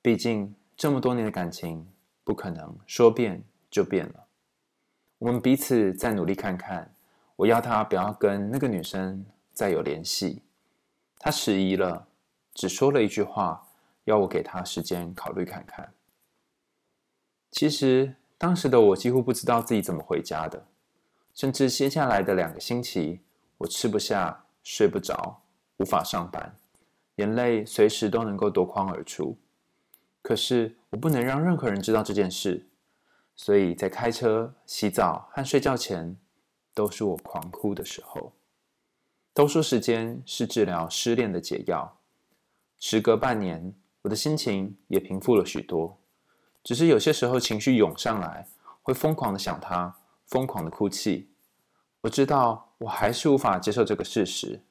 [0.00, 1.86] 毕竟这么多年的感情
[2.22, 4.24] 不可能说变就变了。
[5.18, 6.94] 我们彼此再努力看看。
[7.36, 10.40] 我要他不要跟那个女生再有联系。
[11.18, 12.06] 他迟疑了，
[12.54, 13.66] 只说了一句话，
[14.04, 15.92] 要我给他时间考虑看看。
[17.50, 18.14] 其实。
[18.36, 20.66] 当时的我几乎不知道自己怎么回家的，
[21.34, 23.20] 甚至接下来的两个星期，
[23.58, 25.42] 我吃不下、睡不着，
[25.78, 26.56] 无法上班，
[27.16, 29.36] 眼泪随时都能够夺眶而出。
[30.20, 32.66] 可是我不能让任何人知道这件事，
[33.36, 36.16] 所以在开车、洗澡和睡觉前，
[36.74, 38.32] 都是我狂哭的时候。
[39.32, 41.98] 都说时间是治疗失恋的解药，
[42.78, 45.98] 时隔半年，我的心情也平复了许多。
[46.64, 48.48] 只是有些时候情绪涌上来，
[48.82, 49.94] 会疯狂的想他，
[50.26, 51.28] 疯狂的哭泣。
[52.00, 54.62] 我知道我还是无法接受这个事实。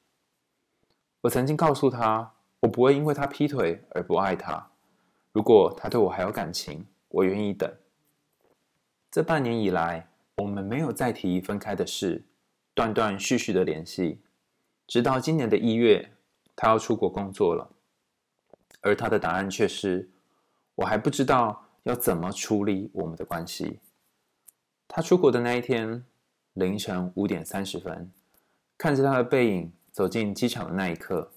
[1.20, 4.70] 我曾经告诉他，我不会因为他劈腿而不爱他。
[5.32, 7.72] 如果他对我还有感情，我愿意等。
[9.10, 12.24] 这半年以来，我们没有再提分开的事，
[12.74, 14.20] 断断续续的联系。
[14.88, 16.12] 直到今年的一月，
[16.56, 17.70] 他要出国工作了，
[18.80, 20.10] 而他的答案却是：
[20.74, 23.80] 我还不知道要怎么处理我们的关系。
[24.86, 26.04] 他出国的那一天，
[26.52, 28.12] 凌晨五点三十分，
[28.76, 31.32] 看着他的背影走进机场的那一刻，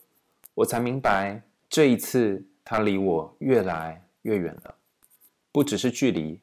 [0.55, 4.75] 我才明白，这一次他离我越来越远了，
[5.51, 6.41] 不只是距离，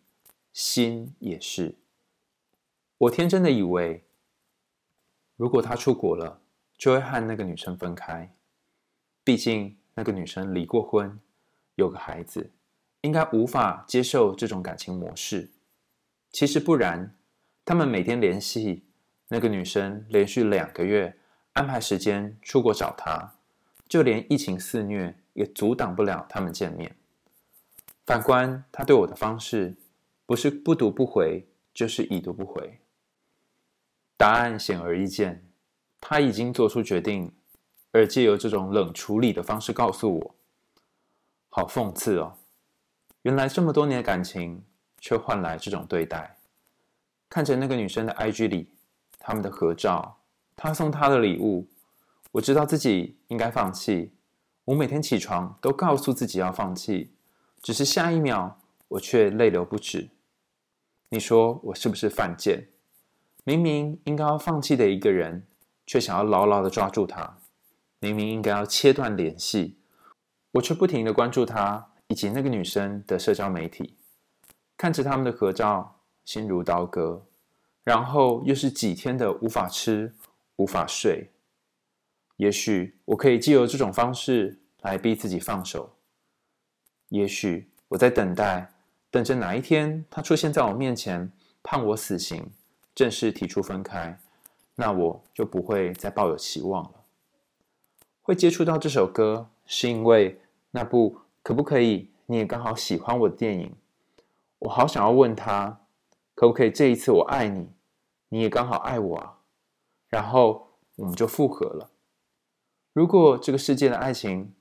[0.53, 1.75] 心也是。
[2.99, 4.05] 我天真的以为，
[5.37, 6.41] 如果他出国了，
[6.77, 8.33] 就会和那个女生分开。
[9.23, 11.19] 毕竟那个女生离过婚，
[11.75, 12.51] 有个孩子，
[13.05, 15.51] 应该无法接受这种感情模式。
[16.33, 17.15] 其实不然，
[17.63, 18.83] 他们每天联系，
[19.29, 21.15] 那个女生连续两个月
[21.53, 23.35] 安排时间出国找他，
[23.87, 26.97] 就连疫情肆虐也阻挡不了他们见面。
[28.07, 29.77] 反观他对我的方式，
[30.25, 32.81] 不是不读不回，就是已读不回。
[34.17, 35.47] 答案显而易见，
[36.01, 37.31] 他已经做出决定，
[37.93, 40.35] 而借由这种冷处理的方式告诉我，
[41.51, 42.39] 好讽刺哦！
[43.25, 44.65] 原来这么多年的感情。
[45.05, 46.35] 却换来这种对待。
[47.29, 48.71] 看着那个女生的 IG 里，
[49.19, 50.17] 他们的合照，
[50.57, 51.69] 他送她的礼物，
[52.33, 54.15] 我知道自己应该放弃。
[54.65, 57.13] 我每天起床都告诉自己要放弃，
[57.61, 58.59] 只是下一秒
[58.89, 60.09] 我却泪流不止。
[61.11, 62.69] 你说我是不是犯贱？
[63.45, 65.47] 明明应该要放弃的一个人，
[65.85, 67.37] 却想要牢牢的抓住他。
[67.99, 69.77] 明明应该要切断联系，
[70.53, 73.97] 我却不停的关注他以及那个女生的社交媒体。
[74.77, 77.23] 看着他们的合照，心如刀割，
[77.83, 80.15] 然后又是几天的无法吃、
[80.57, 81.31] 无法睡。
[82.37, 85.97] 也许我可以借由这种方式来逼自己放手。
[87.11, 88.73] 也许我在等待，
[89.11, 91.31] 等着哪一天他出现在我面前，
[91.63, 92.51] 判我死刑，
[92.95, 94.19] 正式提出分开，
[94.75, 97.05] 那我就不会再抱有期望了。
[98.21, 100.41] 会接触到这首歌，是因为
[100.73, 103.77] 那部可不可以你也刚好喜欢我的电影。
[104.61, 105.83] 我好想要问他，
[106.35, 107.69] 可不可以这一次我爱你，
[108.31, 109.39] 你也刚好爱我啊？
[110.09, 111.91] 然后我们就复合了。
[112.95, 114.55] 如果这个世界的爱情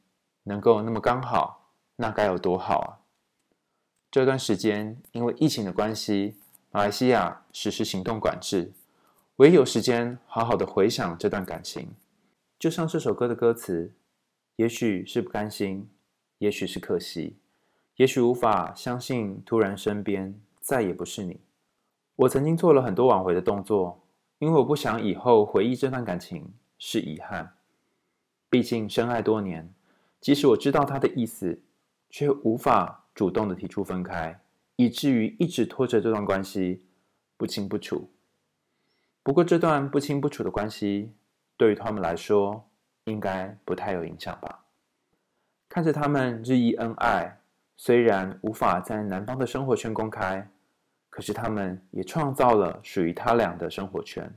[0.44, 3.00] 能够那么刚好，那该有多好啊！
[4.12, 6.36] 这段时间因为疫情的关系，
[6.70, 8.74] 马来西亚实施行动管制，
[9.38, 11.94] 我也有时间好好的回想这段感情。
[12.60, 13.94] 就像这首歌的歌词，
[14.58, 15.88] 也许是不甘心，
[16.44, 17.38] 也许是可惜。
[17.96, 21.40] 也许无法相信，突然身边再也不是你。
[22.18, 24.04] 我曾经做了很多挽回的动作，
[24.40, 27.54] 因为我不想以后回忆这段感情是遗憾。
[28.50, 29.74] 毕竟深爱多年，
[30.20, 31.62] 即使我知道他的意思，
[32.10, 34.38] 却无法主动的提出分开，
[34.76, 36.84] 以至于一直拖着这段关系
[37.38, 38.10] 不清不楚。
[39.24, 41.14] 不过这段不清不楚的关系，
[41.56, 42.68] 对于他们来说，
[43.06, 44.63] 应该不太有影响吧？
[45.74, 47.40] 看着他们日益恩爱。
[47.76, 50.48] 虽然无法在男方的生活圈公开，
[51.10, 54.32] 可是他们也创造了属于他俩的生活圈。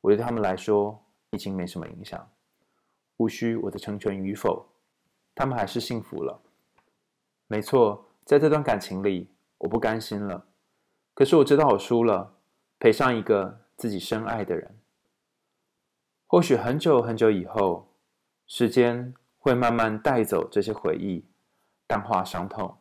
[0.00, 2.30] 我对他们来说已经没什么影响，
[3.16, 4.64] 无需我的成全与否，
[5.34, 6.40] 他们还是幸福了。
[7.48, 9.28] 没错，在这段感情里，
[9.58, 10.46] 我不甘心了。
[11.14, 12.32] 可是我知道我输了，
[12.78, 14.78] 赔上一个自己深爱的人。
[16.28, 17.88] 或许很久很久以后，
[18.46, 19.12] 时间
[19.44, 21.22] 会慢慢带走这些回忆。
[21.86, 22.78] 淡化伤痛，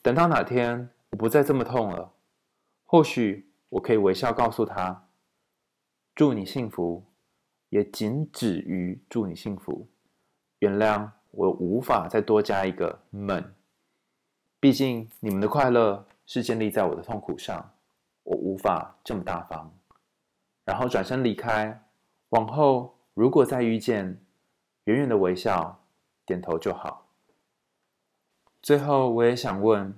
[0.00, 2.12] 等到哪天我不再这么痛了，
[2.84, 5.08] 或许我可以微笑告诉他
[6.14, 7.04] ：“祝你幸福，
[7.70, 9.88] 也仅止于祝你幸福。”
[10.60, 13.52] 原谅我无法再多加一个“们”，
[14.60, 17.74] 毕竟你们的快乐是建立在我的痛苦上，
[18.22, 19.76] 我无法这么大方。
[20.64, 21.82] 然后转身离开，
[22.28, 24.23] 往后如果再遇见，
[24.84, 25.80] 远远的微笑，
[26.26, 27.06] 点头就好。
[28.62, 29.94] 最后，我也想问，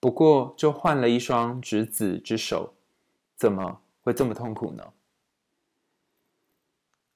[0.00, 2.74] 不过就换了一双执子之手，
[3.34, 4.84] 怎么会这么痛苦呢？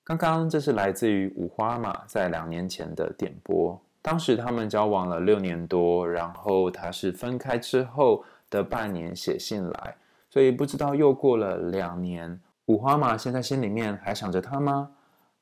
[0.03, 9.97] 刚刚这是来自于五花马在两年前的点播，当时他们交往了六年多，然后他是分开之后的半年写信来，
[10.29, 14.91] 所以不知道又过了两年，五花马现在心里面还想着他吗？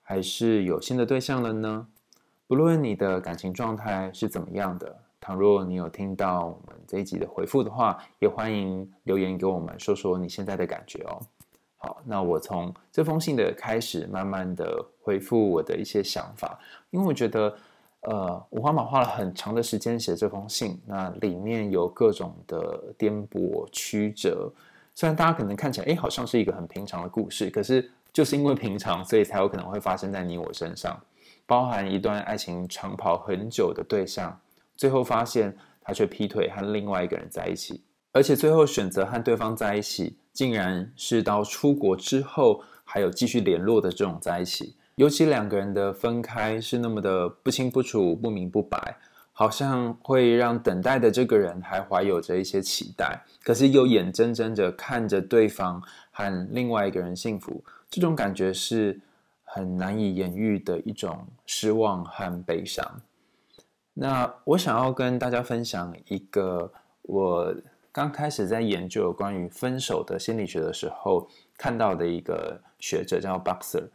[0.08, 1.86] 还是有新的对象了呢？
[2.46, 4.96] 不论你的感情状态是怎么样的。
[5.20, 11.20] 倘若你有听到我们这一集的回复的话，也欢迎留言给我们，说说你现在的感觉哦。
[11.76, 17.54] 好，那我从这封信的开始，慢慢的回复我的一些想法，因为我觉得，
[18.00, 24.50] 呃，五花马花了很长的时间写这封信，那里面有各种的颠簸曲折，
[24.94, 30.98] 虽然大家可能看起来，哎，好像是一个很平常的故事，可是就是因为平常，所以才有可能会发生在你我身上。
[31.46, 34.38] 包含一段爱情长跑很久的对象，
[34.76, 37.82] 最后发现他却劈腿和另外一个人在一起，
[38.12, 44.76] 而且最后选择和对方在一起，竟然是到出国之后还有继续联络的这种在一起。
[44.96, 48.96] 尤其两个人的分开是那么的不清不楚、不明不白，
[49.32, 55.80] 好像会让等待的这个人还怀有着一些期待，可是又眼睁睁着看着对方
[56.10, 59.00] 和另外一个人幸福，这种感觉是
[59.44, 63.00] 很难以言喻的一种失望和悲伤。
[63.94, 66.72] 那我想要跟大家分享一个
[67.02, 67.54] 我
[67.90, 73.88] 刚开始在研究关于分手的心理学的时候看到的一个学者，叫 Boxer。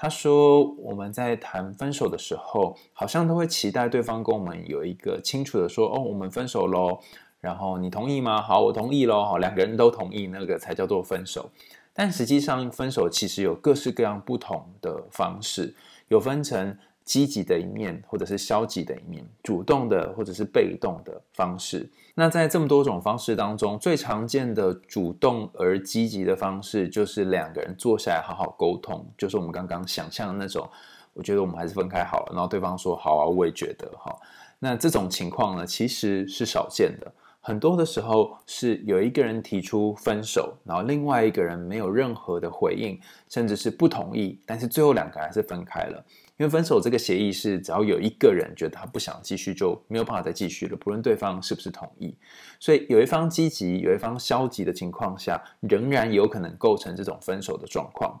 [0.00, 7.00] 他说：“我们在谈分手的时候，好像都会期待对方跟我们有一个清楚的说，哦，我们分手喽。
[7.40, 8.40] 然后你同意吗？
[8.40, 9.24] 好，我同意喽。
[9.24, 11.50] 好，两个人都同意，那个才叫做分手。
[11.98, 15.74] 但实际上，分手其实有各式各样不同的方式，
[16.06, 16.78] 有分成。”
[17.08, 21.90] 积极的一面，或者是消极的一面，主动的或者是被动的方式。
[22.14, 30.68] 那在这么多种方式当中，最常见的主动而积极的方式，就是两个人坐下来好好沟通，就是我们刚刚想象的那种。
[31.14, 34.14] 我觉得我们还是分开好了，然后对方说好啊，我也觉得哈。
[34.58, 37.10] 那这种情况呢，其实是少见的。
[37.40, 46.04] 很多的时候是有一个人提出分手，然后另外一个人没有任何的回应，甚至是不同意，但是最后两个还是分开了。
[46.36, 52.16] 因为分手这个协议是，只要有一个人觉得他不想继续，就没有办法再继续了，不论对方是不是同意。
[52.60, 58.20] 所以有一方积极，有一方消极的情况下，仍然有可能构成这种分手的状况。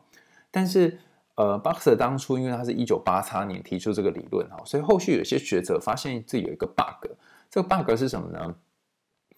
[0.50, 0.98] 但是，
[1.36, 7.08] 呃，Boxer 当初因为他是一九八三年提出这个理论哈，所以后续有些学者发现自己有一个 bug。
[7.48, 8.54] 这个 bug 是什么呢？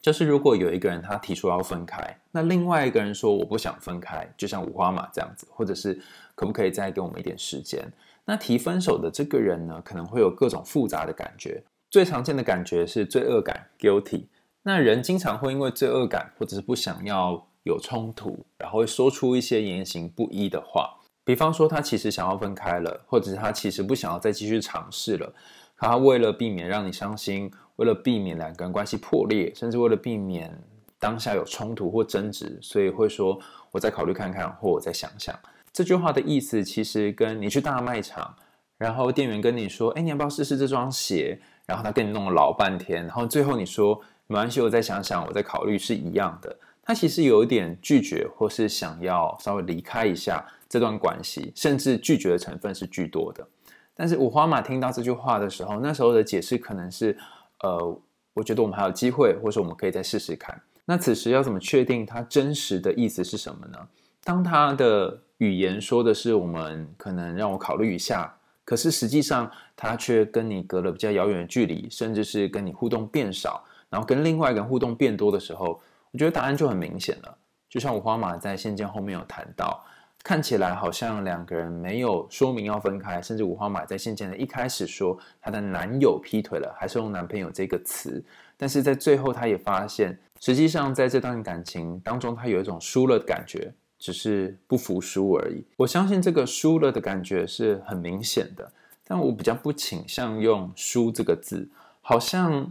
[0.03, 6.01] 就是如果有一个人他提出要分开，那另外一个人说我不想分开，就像五花马这样子，或者是
[6.35, 7.87] 可不可以再给我们一点时间？
[8.25, 11.63] 那提分手的这个人呢，可能会有各种复杂的感觉。
[11.91, 14.25] 最常见的感觉是罪恶感 （guilty）。
[14.63, 20.99] 那人经常会因为罪恶感或者是不想要有冲突，然后会说出一些言行不一的话。
[21.25, 25.33] 比方说，他其实想要分开了，或者是他其实不想要再继续尝试了。
[25.77, 27.51] 他为了避免让你伤心。
[27.81, 30.55] 为了避免两个人关系破裂，甚至为了避免
[30.99, 33.41] 当下有冲突或争执，所以会说
[33.73, 35.35] “我再考虑看看”或“我再想想”。
[35.73, 38.35] 这句话的意思其实跟你去大卖场，
[38.77, 46.55] 然后店员跟你说：“哎，你要不要试试这双鞋？”然后他跟你弄了老半天，然后最后你说“没关系，我再想想，我再考虑”是一样的。
[46.83, 53.47] 他其实有一点拒绝，或是想要稍微离开一下这段关系，甚至拒绝的成分是居多的。
[53.95, 57.17] 但是五花马听到这句话的时候，那时候的解释可能是。
[57.63, 58.01] 呃，
[58.35, 60.61] 我觉得我们还有机会，或者我们可以再试试看。
[60.85, 63.79] 那此时要怎么确定他真实的意思是什么呢？
[64.25, 68.35] 当他的语言说的是“我们可能让我考虑一下”，
[68.65, 75.81] 可是实际上他却跟你隔了比较遥远的距离，甚至是跟你互动变少，然后跟另外一个人互动变多的时候，
[76.11, 77.37] 我觉得答案就很明显了。
[77.69, 79.85] 就像五花马在信件后面有谈到。
[80.23, 88.23] 看起来好像两个人没有说明要分开，甚至五花马在信件的一开始说她的男友劈腿了，还是用男朋友这个词，
[88.57, 95.65] 但是在最后她也发现，实际上在这段感情当中，她有一种输了的感觉，只是不服输而已。
[95.77, 98.71] 我相信这个输了的感觉是很明显的，
[99.07, 101.69] 但我比较不倾向用输这个字，
[102.03, 102.71] 好像。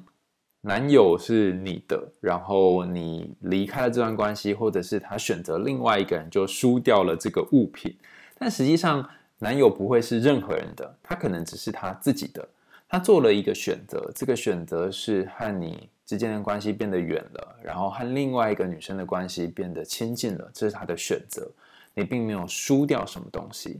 [0.61, 7.95] 男友是你的，然后你离开了这段关系，或者是他选择另外一个人，就输掉了这个物品。
[8.37, 9.07] 但实际上，
[9.37, 12.45] 男友不会是任何人的，他可能只是他自己的。
[12.89, 21.49] 他做了一个选择，这个选择是和你之间的关系变得远了，然后和另外一个女生的关系变得亲近了，这是他的选择。
[21.93, 23.79] 你并没有输掉什么东西。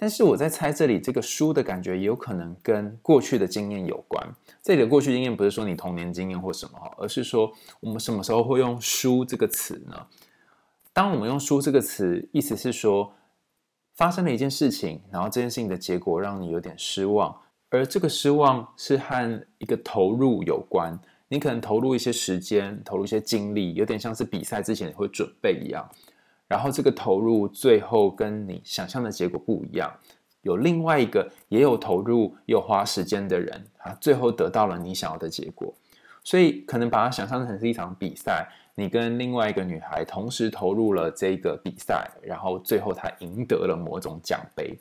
[0.00, 4.32] 但是我在猜，这里这个输的感觉也有可能跟过去的经验有关。
[4.62, 10.06] 这里的过去经验不是说你童年经验或什么哈，而是说我们什么时候会用“输”这个词呢？
[10.92, 13.12] 当我们用“输”这个词，意思是说
[13.96, 17.36] 发生了一件事情，然后这件事情的结果让你有点失望，
[17.68, 20.96] 而这个失望是和一个投入有关。
[21.26, 25.86] 你可能投入一些时间，投入一些精力，有点像是比赛之前你会准备一样。
[26.48, 29.92] 然后这个投入最后跟你想象的结果不一样，
[30.40, 35.74] 有另外一个也有投入又花时间的人，他最后得到了你想要的结果，
[36.24, 44.78] 所以可能把它想象成是一场比赛，你跟另外一个女孩同时投入了这个比赛，然后最后她赢得了某种奖杯。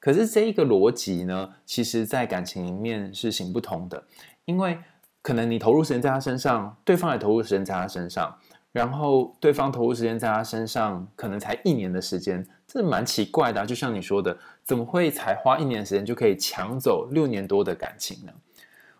[0.00, 4.02] 可是这一个逻辑呢，其实在感情里面是行不通的，
[4.46, 4.76] 因为
[5.22, 8.36] 可能你投入时间在她身上，对方也投入时间在她身上。
[8.74, 13.64] 然后对方投入时间在他身上，可能才一年的时间，这蛮奇怪的。
[13.64, 18.32] 就像你说的，怎么会才花一年时间就可以抢走六年多的感情呢？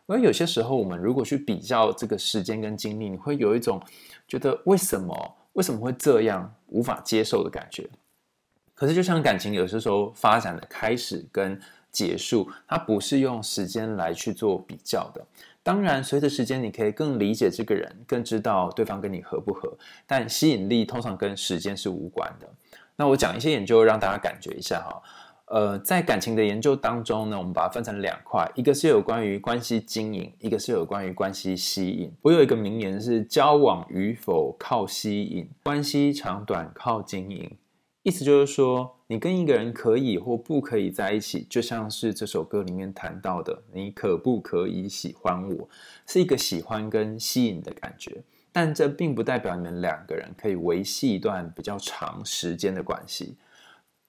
[0.07, 3.83] 而有些时候，我们如果去比较这个时间跟精力，你会有一种
[4.29, 7.91] 觉得为什么为什么会这样无法接受的感觉。
[8.77, 11.61] 可是，就像感情有些时候发展的开始跟
[11.91, 15.27] 结束，它不是用时间来去做比较的。
[15.65, 19.77] 当然，随着时间，你可以更理解这个人，更知道对方跟你合不合。
[20.07, 22.47] 但吸引力通常跟时间是无关的。
[22.95, 25.03] 那我讲一些研究，让大家感觉一下哈。
[25.47, 32.13] 呃，在感情的研究当中呢，我们把它分成两块，一个是有关于关系经营，一个是有关于关系吸引。
[32.23, 37.51] 我有一个名言是：交往与否靠吸引，关系长短靠经营。
[38.05, 45.69] 意思就是说，你跟一个人可以或不可以在一起，就像是这首歌里面谈到的，你可不可以喜欢我，
[46.07, 48.23] 是一个喜欢跟吸引的感觉。
[48.53, 53.37] 但这并不代表你们两个人可以维系一段比较长时间的关系。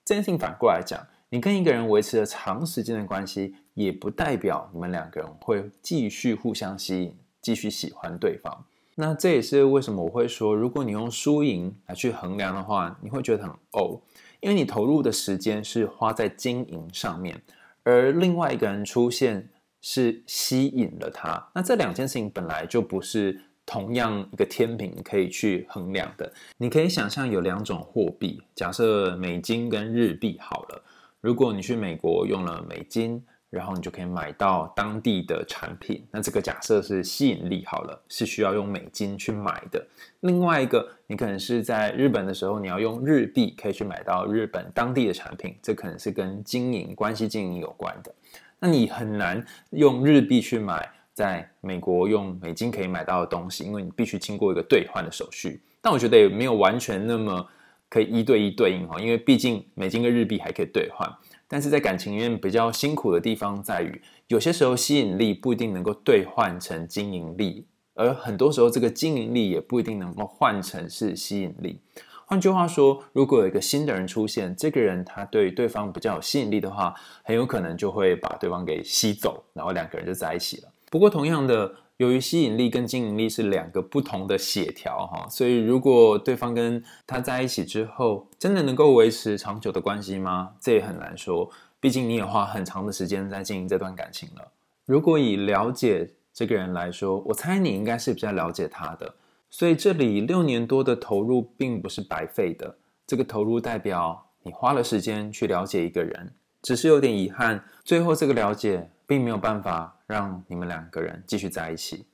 [0.04, 1.04] 这件事情反过来讲。
[1.30, 8.66] 你跟一个人维持了长时间的关系，也不代表你们两个人会继续互相吸引，继续喜欢对方。
[8.96, 14.02] 那这也是为什么我会说，如果你用输赢来去衡量的话，你会觉得很哦，
[14.40, 17.42] 因为你投入的时间是花在经营上面，
[17.84, 19.50] 而另外一个人出现
[19.82, 21.50] 是吸引了他。
[21.54, 23.40] 那这两件事情本来就不是。
[23.68, 30.84] 同样一个天平可以去衡量的，你可以想象有两种货币，假设美金跟日币好了。
[31.20, 33.26] 如果你去美国用了美金，
[33.56, 39.86] 然后你就可以买到当地的产品，那这个假设是吸引力好了，是需要用美金去买的。
[40.20, 48.14] 另外一个，你可能是在日本的时候，你要用日币可以去买到日本当地的产品，这可能是跟经营关系经营有关的。
[48.60, 50.92] 那你很难用日币去买。
[51.16, 55.62] 在美国用美金可以买到的东西，因为你必须经过一个兑换的手续。
[55.80, 57.48] 但我觉得也没有完全那么
[57.88, 61.10] 可以一对一对应哈，因为毕竟美金跟日币还可以兑换。
[61.48, 71.80] 但是在感情里面比较辛苦的地方在于，有些时候吸引力不一定能够兑换成经营力，而很多时候这个经营力也不一定能够换成是吸引力。
[72.28, 80.72] 换句话说，如果有一个新的人出现，这个人他对对方比较有吸引力的话，很有可能就会把对方给吸走，然后两个人就在一起了。
[80.90, 90.54] 不过，同样的，由于吸引力跟经营力是两个不同的协调哈，所以如果对方跟他在一起之后，真的能够维持长久的关系吗？
[90.60, 91.50] 这也很难说。
[91.80, 94.52] 毕竟你也花很长的时间在经营这段感情了。
[94.86, 99.16] 如果以了解这个人来说，我猜你应该是比较了解他的。
[99.50, 102.76] 所以这里六年多的投入并不是白费的。
[103.08, 109.92] 这个投入代表你花了时间去了解一个人，只是有点遗憾，最后这个了解并没有办法。
[110.08, 112.06] 让你们两个人继续在一起。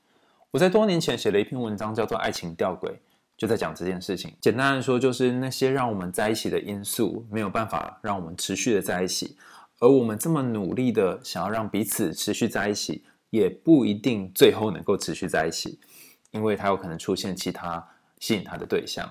[0.49, 2.87] 我在多年前写了一篇文章，叫做《爱情吊诡》，
[3.35, 4.33] 就在讲这件事情。
[4.39, 9.35] 简单来说，就是那些让我们在一起的因素没有办法让我们持续的在一起，
[9.79, 15.77] 而我们这么努力的想要让彼此持续在一起，也不一定最后能够持续在一起，
[16.31, 17.85] 因为他有可能出现其他
[18.19, 19.09] 吸引他的对象。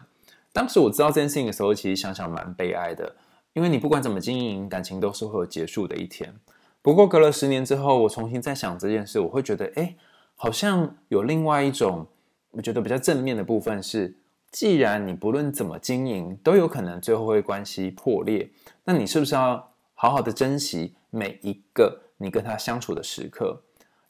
[0.55, 3.14] 当时我知道这件事情的时候，其实想想蛮悲哀的，
[3.53, 6.35] 因为你不管怎么经营感情，都是会有结束的一天。
[6.83, 9.95] 不过隔了十年之后，我重新再想这件事，我会觉得，哎，
[10.35, 12.07] 好像有另外一种
[12.53, 14.16] 我觉得比较正面的部分是，
[14.51, 18.51] 既然你不论怎么经营，都有可能最后会关系破裂，
[18.85, 23.62] 那你是不是要好好的珍惜每一个你跟他相处的时刻？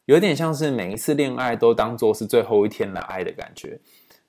[0.05, 3.79] 有点像是每一次恋爱都当做是最后一天来爱的感觉。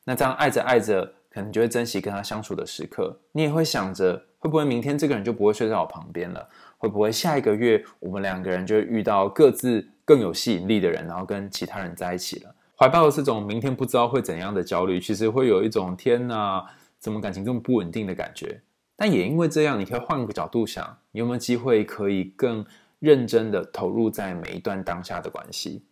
[0.05, 6.49] 那这样爱着爱着，可能就会珍惜跟他相处的时刻，你也会想着，会不会明天这个人就不会睡在我旁边了？
[6.83, 12.53] 会不会下一个月我们两个人就会遇到各自更有吸引力的人，然后跟其他人在一起了？
[12.76, 16.66] 怀抱的这种明天不知道会怎样的焦虑，其实会有一种天哪，
[16.99, 18.61] 怎么感情这么不稳定的感觉？
[18.97, 22.66] 但也因为这样，你可以换个角度想，你有没有机会可以更
[22.99, 25.85] 认真的投入在每一段当下的关系？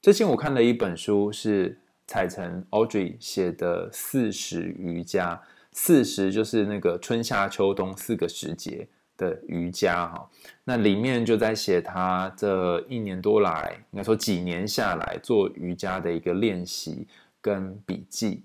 [0.00, 5.34] 最近我看了一本书，是彩晨 Audrey 写的《四时瑜伽》，
[5.72, 8.86] 四时就是那个春夏秋冬四个时节。
[9.22, 10.28] 的瑜伽哈，
[10.64, 17.06] 那里面就在写他这一年多来，应该说几年下来做瑜伽的一个练习
[17.40, 18.42] 跟笔记。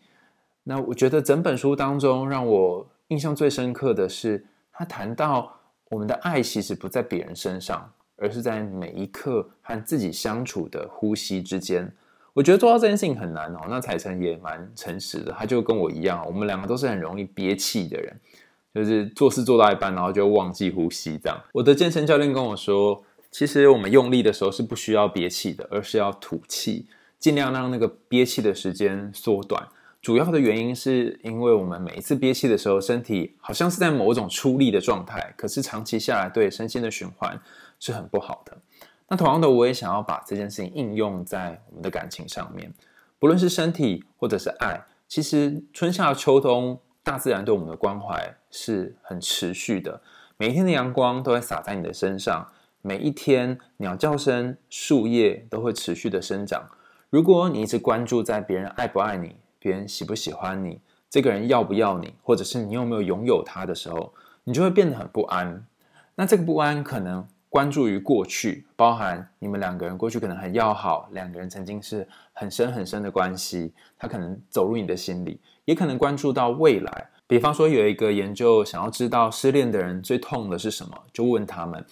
[0.64, 5.52] 那我觉得整本书当中让我印象最深刻的是，他谈到
[5.90, 11.92] 我们的爱其实不在别人身上，而是在每一刻和自己相处的呼吸之间。
[12.34, 13.62] 我觉得做到这件事情很难哦。
[13.68, 18.20] 那彩晨也蛮诚实的，他就跟我一样，我们两个都是很容易憋气的人。
[18.78, 21.38] 就是做事做到一半，然后就忘记呼吸这样。
[21.52, 26.86] 我的健身教练跟我说，其实我们用力的时候是不需要憋气的，而是要吐气，
[27.18, 29.68] 尽量让那个憋气的时间缩短。
[30.00, 37.38] 主要的原因是因为我们每一次憋气的时候，身体好像是在某种出力的状态，可是长期下来对身心的循环
[37.80, 38.56] 是很不好的。
[39.10, 42.72] 那同样的，我也想要把这件事情应用在我们的感情上面，
[43.20, 50.02] 不论是身体或者是爱，其实春夏秋冬，大自然对我们的关怀是很持续的。
[50.36, 52.48] 每一天的阳光都会洒在你的身上，
[52.82, 56.68] 每一天鸟叫声、树叶都会持续的生长。
[57.12, 64.12] 如果你一直关注在别人爱不爱你，别人喜不喜欢你，这个人要不要你，或者是你有没有拥有他的时候，
[64.44, 65.64] 你就会变得很不安。
[66.16, 77.10] 那这个不安可能关注于过去，包含你们两个人过去可能很要好，两个人曾经是很深很深的关系，他可能走入你的心里，也可能关注到未来。
[77.28, 81.86] 比方说，有一个研究想要知道失恋的人最痛的是什么，就问他们：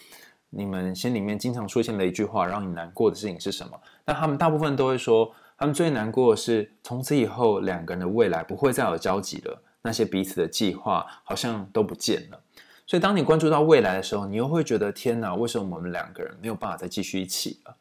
[0.49, 3.79] 你们心里面经常出现的一句话，让你难过的事情是什么？
[4.05, 5.31] 那他们大部分都会说。
[5.57, 12.37] 他们最难过的是，从此以后两个人的未来不会再有交集了，那些彼此的计划好像都不见了。
[12.85, 17.73] 所以，当你关注到未来的时候，你又会觉得天哪，为什么我们两个人没有办法再继续一起了？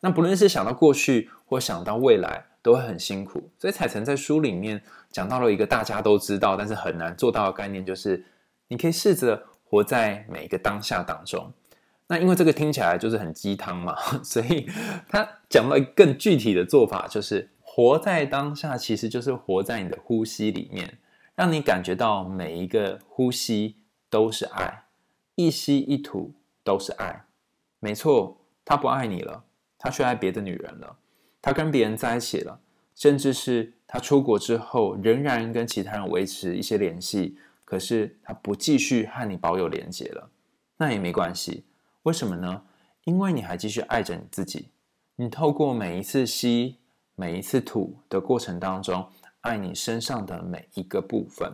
[0.00, 3.50] 那不论是想到过去或想到未来，都会很辛苦。
[3.58, 8.22] 所以，彩晨在书里面讲到了一个大家都知道，但是很难做到的概念，就是
[8.68, 11.50] 你可以试着活在每一个当下当中。
[12.08, 14.68] 那因为这个听起来就是很鸡汤嘛， 所以
[15.08, 20.98] 他讲了更具体的做法，就是活在当下，其实就是活在你的呼吸里面，
[21.34, 23.76] 让你感觉到每一个呼吸
[24.10, 24.84] 都是爱，
[25.36, 27.24] 一吸一吐都是爱。
[27.80, 29.44] 没错，他不爱你了，
[29.78, 30.96] 他去爱别的女人了，
[31.48, 32.60] 他跟别人在一起了，
[32.94, 40.28] 甚至是他出国之后仍然跟其他人维持一些联系，可是他不继续和你保有连结了，
[40.76, 41.64] 那也没关系。
[42.02, 42.64] 为什么呢？
[43.04, 44.68] 因为你还继续爱着你自己，
[45.16, 46.76] 你透过每一次吸、
[47.14, 49.08] 每一次吐的过程当中，
[49.40, 51.50] 爱你身上的每一个部分。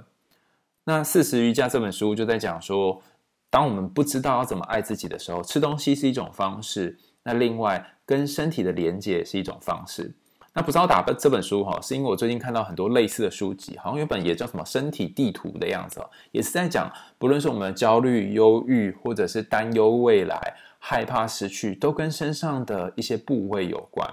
[0.82, 3.01] 那《四十瑜伽》这本书就在讲说，
[3.49, 6.99] 当我们不知道要怎么爱自己的时候，吃东西是一种方式。
[7.25, 10.14] 那另外，跟身体的连接是一种方式。
[10.53, 16.01] 那不知道打这本书哈，是因为我最近看到很多类似的书籍，好像有本也叫什么身体地图的样子，
[16.31, 24.09] 也是在讲，不论是我们的焦虑、忧郁，或者是担忧未来、害怕失去，都跟身上的一些部位有关。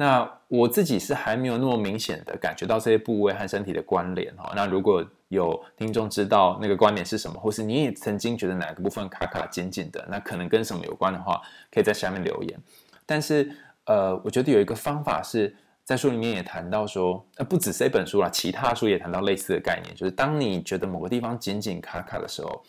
[0.00, 4.52] 那我自己是还没有那么明显的感觉到这些部位和身体的关联哈。
[4.54, 11.42] 那如果有听众知道那个关联是什么，或是你也曾经觉得哪个部分卡卡紧紧的，那可能跟什么有关的话，
[11.72, 12.60] 可以在下面留言。
[13.04, 13.50] 但是
[13.86, 15.54] 呃，我觉得有一个方法是。
[15.88, 22.62] 在书里面也谈到说，呃，不止这本书啦，其他书也谈到类似的概念，就是当你觉得某个地方紧紧卡卡的时候，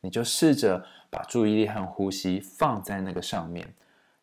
[0.00, 3.64] 你就试着把注意力和呼吸放在那个上面，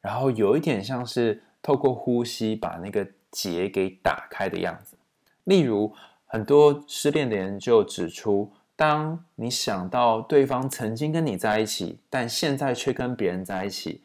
[0.01, 4.97] 然后有一点像是透过呼吸把那个结给打开的样子。
[5.43, 5.93] 例如，
[6.26, 14.01] 很多失恋的人就指出，当你想到对方曾经跟你在一起，但现在却跟别人在一起，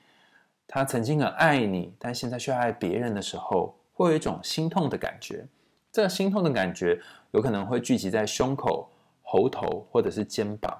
[0.67, 3.75] 他曾经很爱你，但现在却爱别人的时候。
[3.99, 5.47] 会有一种心痛的感觉，
[5.91, 7.01] 这个心痛的感觉
[7.31, 8.91] 有可能会聚集在胸口、
[9.23, 10.79] 喉头或者是肩膀。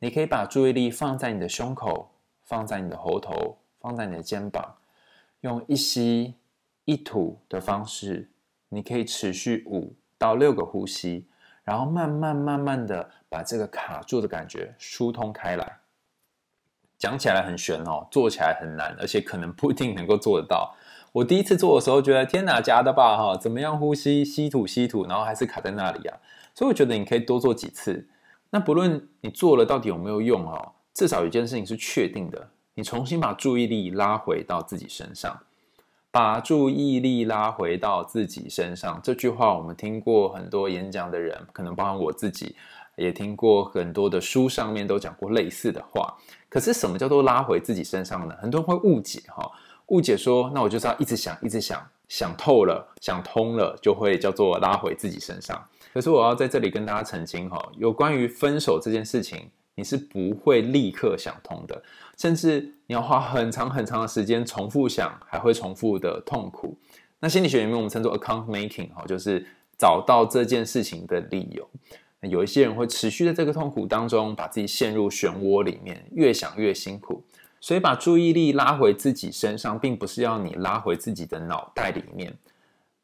[0.00, 2.10] 你可以把注意力放在你的胸口，
[2.42, 4.74] 放在你的喉头，放在你的肩膀，
[5.46, 6.34] 用一吸
[6.84, 8.28] 一吐的方式，
[8.68, 11.28] 你可以持续五到六个呼吸，
[11.62, 15.78] 然后慢慢慢慢的把这个卡住的感觉疏通开来。
[16.98, 20.74] 讲起来很玄哦，做起来很难，而且可能不一定能够做得到。
[21.12, 23.36] 我第一次做的时候，觉得天哪，假的吧哈？
[23.36, 26.18] 怎么样呼吸，吸吐吸吐，然后还是卡在那里啊？
[26.54, 28.08] 所以我觉得你可以多做几次。
[28.50, 35.40] 那不论你做了到底有没有用哦，至少有一件事情是确定的，你重新把注意力拉回到自己身上，
[36.10, 39.00] 把注意力拉回到自己身上。
[39.02, 42.54] 这句话我们听过很多演讲的人，可能包含我自己，
[42.96, 46.14] 也听过很多的书上面都讲过类似的话。
[46.50, 48.36] 可是什么叫做拉回自己身上呢？
[48.42, 49.50] 很多人会误解哈。
[49.86, 55.66] 误解说，那我就是要一直想，一直想，想透了，想通了，就会叫做拉回自己身上。
[55.94, 61.80] 可是我要在这里跟大家澄清哈，有关于分手这件事情，你是不会立刻想通的，
[62.18, 66.76] 甚至你要花很长很长的时间重复想，还会重复的痛苦。
[67.20, 69.46] 那心理学里面我们称作 account making 哈，就是
[69.78, 71.68] 找到这件事情的理由。
[72.22, 77.22] 有一些人会持续在这个痛苦当中，把自己陷入漩涡里面，越想越辛苦。
[77.60, 82.36] 所以，把注意力拉回自己身上，并不是要你拉回自己的脑袋里面，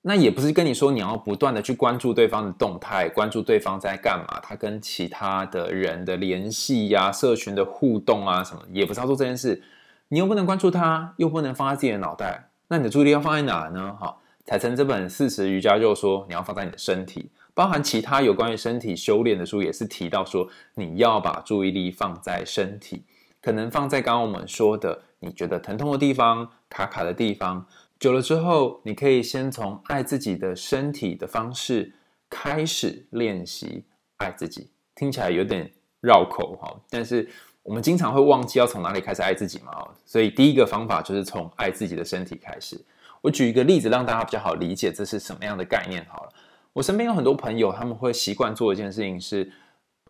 [0.02, 9.62] 那也不是跟你说你要不断的去关注对方的动态，关注对方在干嘛，他跟其他的人的联系呀、社群的互动啊什么，也不是要做这件事。
[10.08, 13.96] 你又不能关注他，又不能放在自己的脑袋，那你的注意力要放在哪呢？
[13.98, 17.30] 哈，彩晨这本四时瑜伽就说你要放在你的身体。
[17.54, 23.04] 包含其他有关于身体修炼的书，也是提到说，你要把注意力放在身体，
[23.42, 27.66] 可能放在刚刚我们说的，你觉得疼痛的地方、卡卡的地方，
[28.02, 31.94] 久了之后，你可以先从爱自己的身体的方式
[32.28, 33.84] 开始练习
[34.16, 34.68] 爱自己。
[34.96, 37.30] 听起来有点绕口哈，但是
[37.62, 39.72] 我们经常会忘记要从哪里开始爱自己嘛，
[40.04, 42.76] 所以第一个方法就是从爱自己的身体开始。
[43.20, 46.32] 我举一个例子，让大家比较好理解这是什么样的概念好了。
[46.72, 49.48] 我身边有很多朋友，他们会习惯做一件事情，是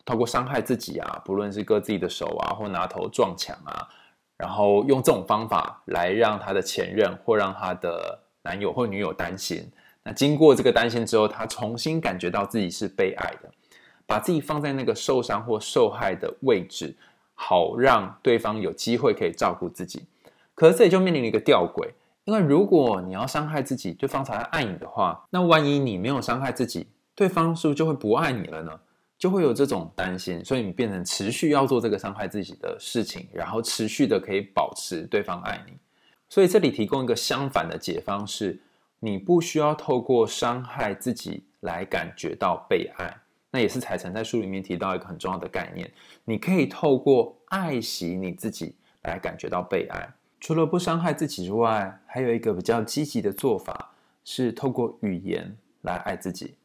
[0.06, 3.86] 透过伤害自己啊，不论是割自己的手啊，或拿头撞墙啊，
[4.42, 9.70] 然后用这种方法来让他的前任或让他的男友或女友担心。
[10.02, 13.48] 那经过这个担心之后，他重新感觉到自己是被爱的，
[14.04, 16.92] 把自己放在那个受伤或受害的位置，
[17.34, 20.04] 好让对方有机会可以照顾自己。
[20.56, 21.90] 可是这里就面临了一个吊诡。
[22.24, 28.80] 因为如果你要伤害自己，对方才会爱你的话，那万一你没有伤害自己，对方是不是就会不爱你了呢？
[29.22, 35.74] 就会有这种担心，所以你变成持续要做这个伤害自己的事情，然后持续的可以保持对方爱你。
[36.28, 38.60] 所以这里提供一个相反的解方是，
[38.98, 43.16] 你不需要透过伤害自己来感觉到被爱。
[43.52, 45.88] 那也是彩晨在书里面提到一个很重要的概念，
[46.24, 50.12] 你可以透过爱惜你自己来感觉到被爱。
[50.40, 53.92] 除了不伤害自己之外，还有一个比较积极的做法
[54.24, 56.56] 是透过语言来爱自己。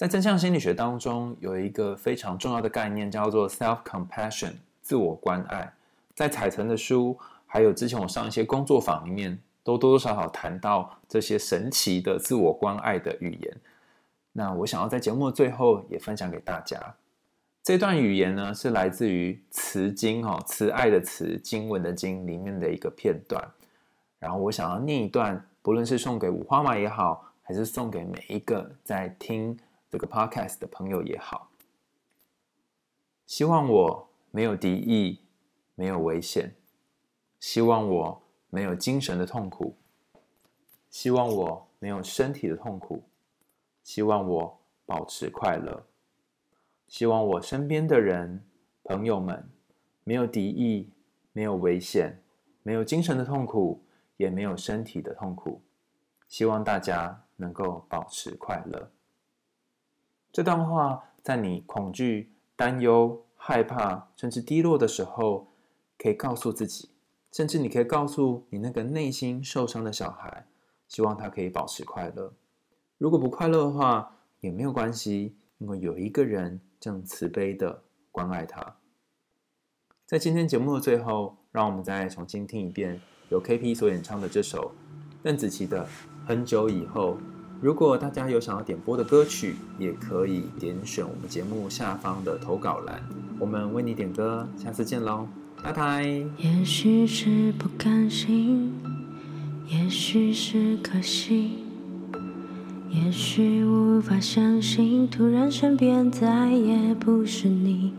[0.00, 5.70] 在正向心理学当中，有一个非常重要的概念叫做 self-compassion，自我关爱。
[6.14, 13.54] 在彩晨的书，还有之前我上一些工作坊里面，都多多少少谈到这些神奇的自我关爱的语言。
[14.32, 16.94] 那我想要在节目的最后也分享给大家。
[17.62, 23.46] 这段语言呢，是来自于慈经哦，慈爱的慈，经文的经里面的一个片段。
[24.18, 29.54] 然后我想要念一段，不论是送给五花马也好，还是送给每一个在听
[29.90, 31.50] 这个 podcast 的朋友也好。
[33.26, 35.20] 希望我没有敌意，
[35.74, 36.50] 没有危险；
[37.40, 39.74] 希望我没有精神的痛苦；
[40.88, 43.02] 希望我没有身体的痛苦；
[43.82, 45.84] 希望我保持快乐。
[46.86, 48.44] 希望我身边的人、
[48.84, 49.48] 朋友们
[50.04, 50.90] 没有敌意，
[51.32, 52.22] 没有危险，
[52.62, 53.84] 没有精神的痛苦，
[54.16, 55.62] 也没有身体的痛苦。
[56.28, 58.90] 希望大家能够保持快乐。
[60.32, 65.48] 这段话在你恐惧、担忧、害怕，甚至低落的时候，
[65.98, 66.90] 可以告诉自己，
[67.30, 70.46] 甚至你可以告诉你那个内心受伤的小孩，
[70.88, 72.32] 希望他可以保持快乐。
[72.98, 76.60] 如果不快乐的话，也没有关系，因为有一个人。
[76.80, 78.76] 正慈悲的关爱他。
[80.06, 84.72] 在今天节目的最后，让我们再重新听一遍由 KP 所演唱的这首
[85.22, 85.84] 邓紫棋的
[86.26, 87.18] 《很久以后》。
[87.60, 93.02] 如果大家有想要点播的歌曲，也可以点选我们节目下方的投稿栏，
[93.38, 94.48] 我们为你点歌。
[94.56, 95.26] 下次见喽，
[95.62, 96.02] 拜拜。
[96.38, 98.72] 也许是不甘心，
[99.68, 101.58] 也许是可惜。
[102.88, 107.92] 也许无法相信，突然身边再也不是你。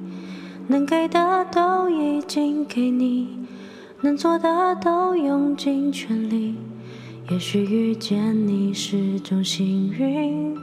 [0.67, 3.37] 能给的都已经给你，
[4.01, 6.55] 能做的都用尽全力。
[7.29, 10.55] 也许遇见你是种幸运，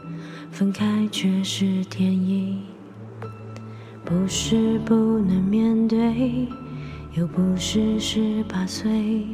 [0.50, 2.58] 分开却是天意。
[4.04, 6.46] 不是不能面对，
[7.14, 9.26] 又不是十八岁。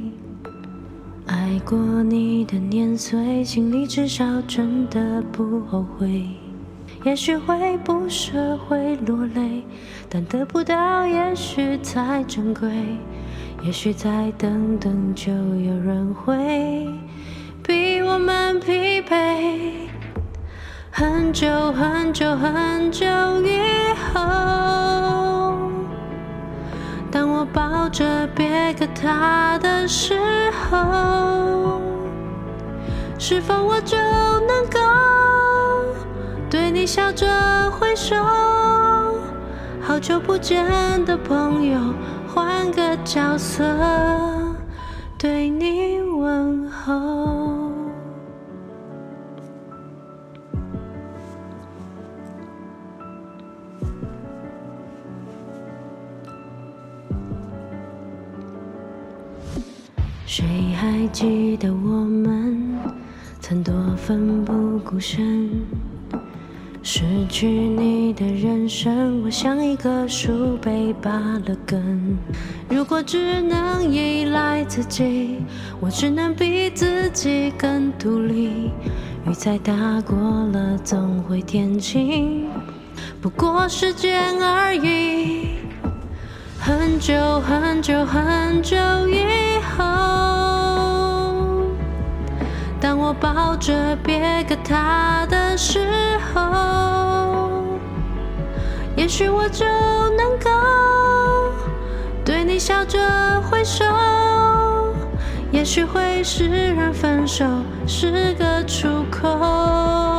[1.26, 6.26] 爱过你的年岁，心里至少真的不后悔。
[7.04, 9.62] 也许会不舍，会落泪，
[10.08, 12.70] 但得不到也许才珍贵。
[13.62, 16.86] 也许再等等，就有人会
[18.14, 19.88] 我们疲惫。
[20.92, 23.04] 很久很久很久
[23.42, 23.58] 以
[24.14, 25.58] 后，
[27.10, 30.14] 当我抱着别个他的时
[30.70, 31.80] 候，
[33.18, 34.78] 是否我就能够
[36.48, 37.26] 对你笑着
[37.72, 38.14] 挥手？
[39.82, 41.80] 好久不见的朋友，
[42.32, 43.64] 换个角色
[45.18, 47.33] 对你问候。
[60.36, 62.76] 谁还记得我们
[63.40, 65.48] 曾多奋不顾身？
[66.82, 72.18] 失去你的人生，我像一棵树被拔了根。
[72.68, 75.36] 如果只能依赖自己，
[75.78, 78.72] 我只能比自己更独立。
[79.28, 82.48] 雨再大过了总会天晴，
[83.22, 85.63] 不过时间而已。
[86.66, 88.74] 很久很久很久
[89.06, 89.84] 以后，
[92.80, 97.78] 当我抱着别个他的时候，
[98.96, 99.66] 也许我就
[100.16, 100.50] 能够
[102.24, 102.98] 对你笑着
[103.42, 103.84] 挥手。
[105.52, 107.44] 也许会释然，分手
[107.86, 110.13] 是个出口。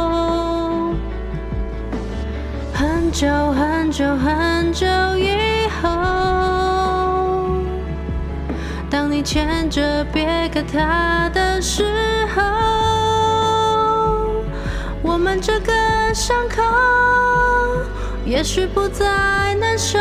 [2.78, 4.86] 很久很久很久
[5.18, 5.88] 以后，
[8.90, 12.44] 当你牵着别个他的时候，
[15.02, 15.72] 我们这个
[16.14, 16.62] 伤口
[18.26, 19.98] 也许不再难受。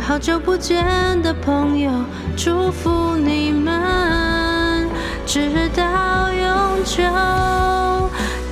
[0.00, 1.90] 好久不见的朋友，
[2.36, 4.88] 祝福你们
[5.26, 7.02] 直到永久。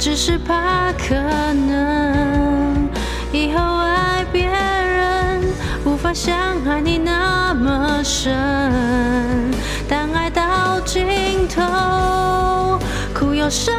[0.01, 1.13] 只是怕可
[1.53, 2.48] 能
[3.31, 5.53] 以后爱别人
[5.85, 6.35] 无法像
[6.67, 8.33] 爱你那么深，
[9.87, 12.79] 但爱到尽头，
[13.13, 13.71] 苦有什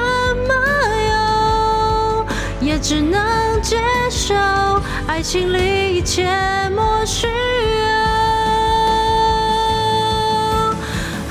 [0.48, 0.54] 么
[1.10, 2.68] 用？
[2.68, 3.78] 也只能接
[4.12, 4.36] 受。
[5.08, 6.30] 爱情里一切
[6.76, 7.32] 莫须有。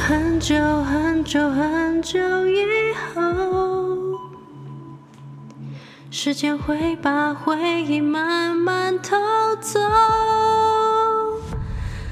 [0.06, 2.64] 很久很久很久以
[6.20, 9.16] 时间会把回忆慢慢偷
[9.60, 9.78] 走。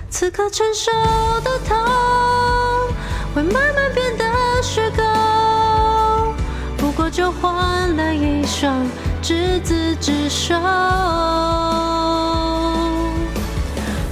[0.09, 0.93] 此刻承受
[1.41, 1.77] 的痛，
[3.35, 4.25] 会慢慢变得
[4.63, 5.03] 虚构。
[6.77, 8.87] 不过就换了一双。
[9.21, 10.55] 执子之手，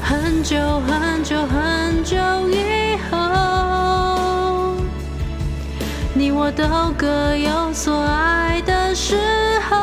[0.02, 2.16] 很久很久很久
[2.48, 4.74] 以后，
[6.14, 6.64] 你我都
[6.98, 9.16] 各有所爱的时
[9.68, 9.76] 候，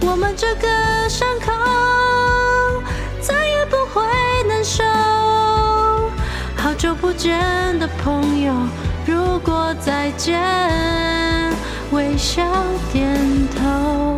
[0.00, 1.52] 我们这个伤口
[3.20, 4.02] 再也不会
[4.48, 4.82] 难受。
[6.56, 7.38] 好久不见
[7.78, 8.52] 的朋友，
[9.06, 10.38] 如果再见。
[11.92, 12.42] 微笑
[12.92, 13.16] 点
[13.56, 14.17] 头。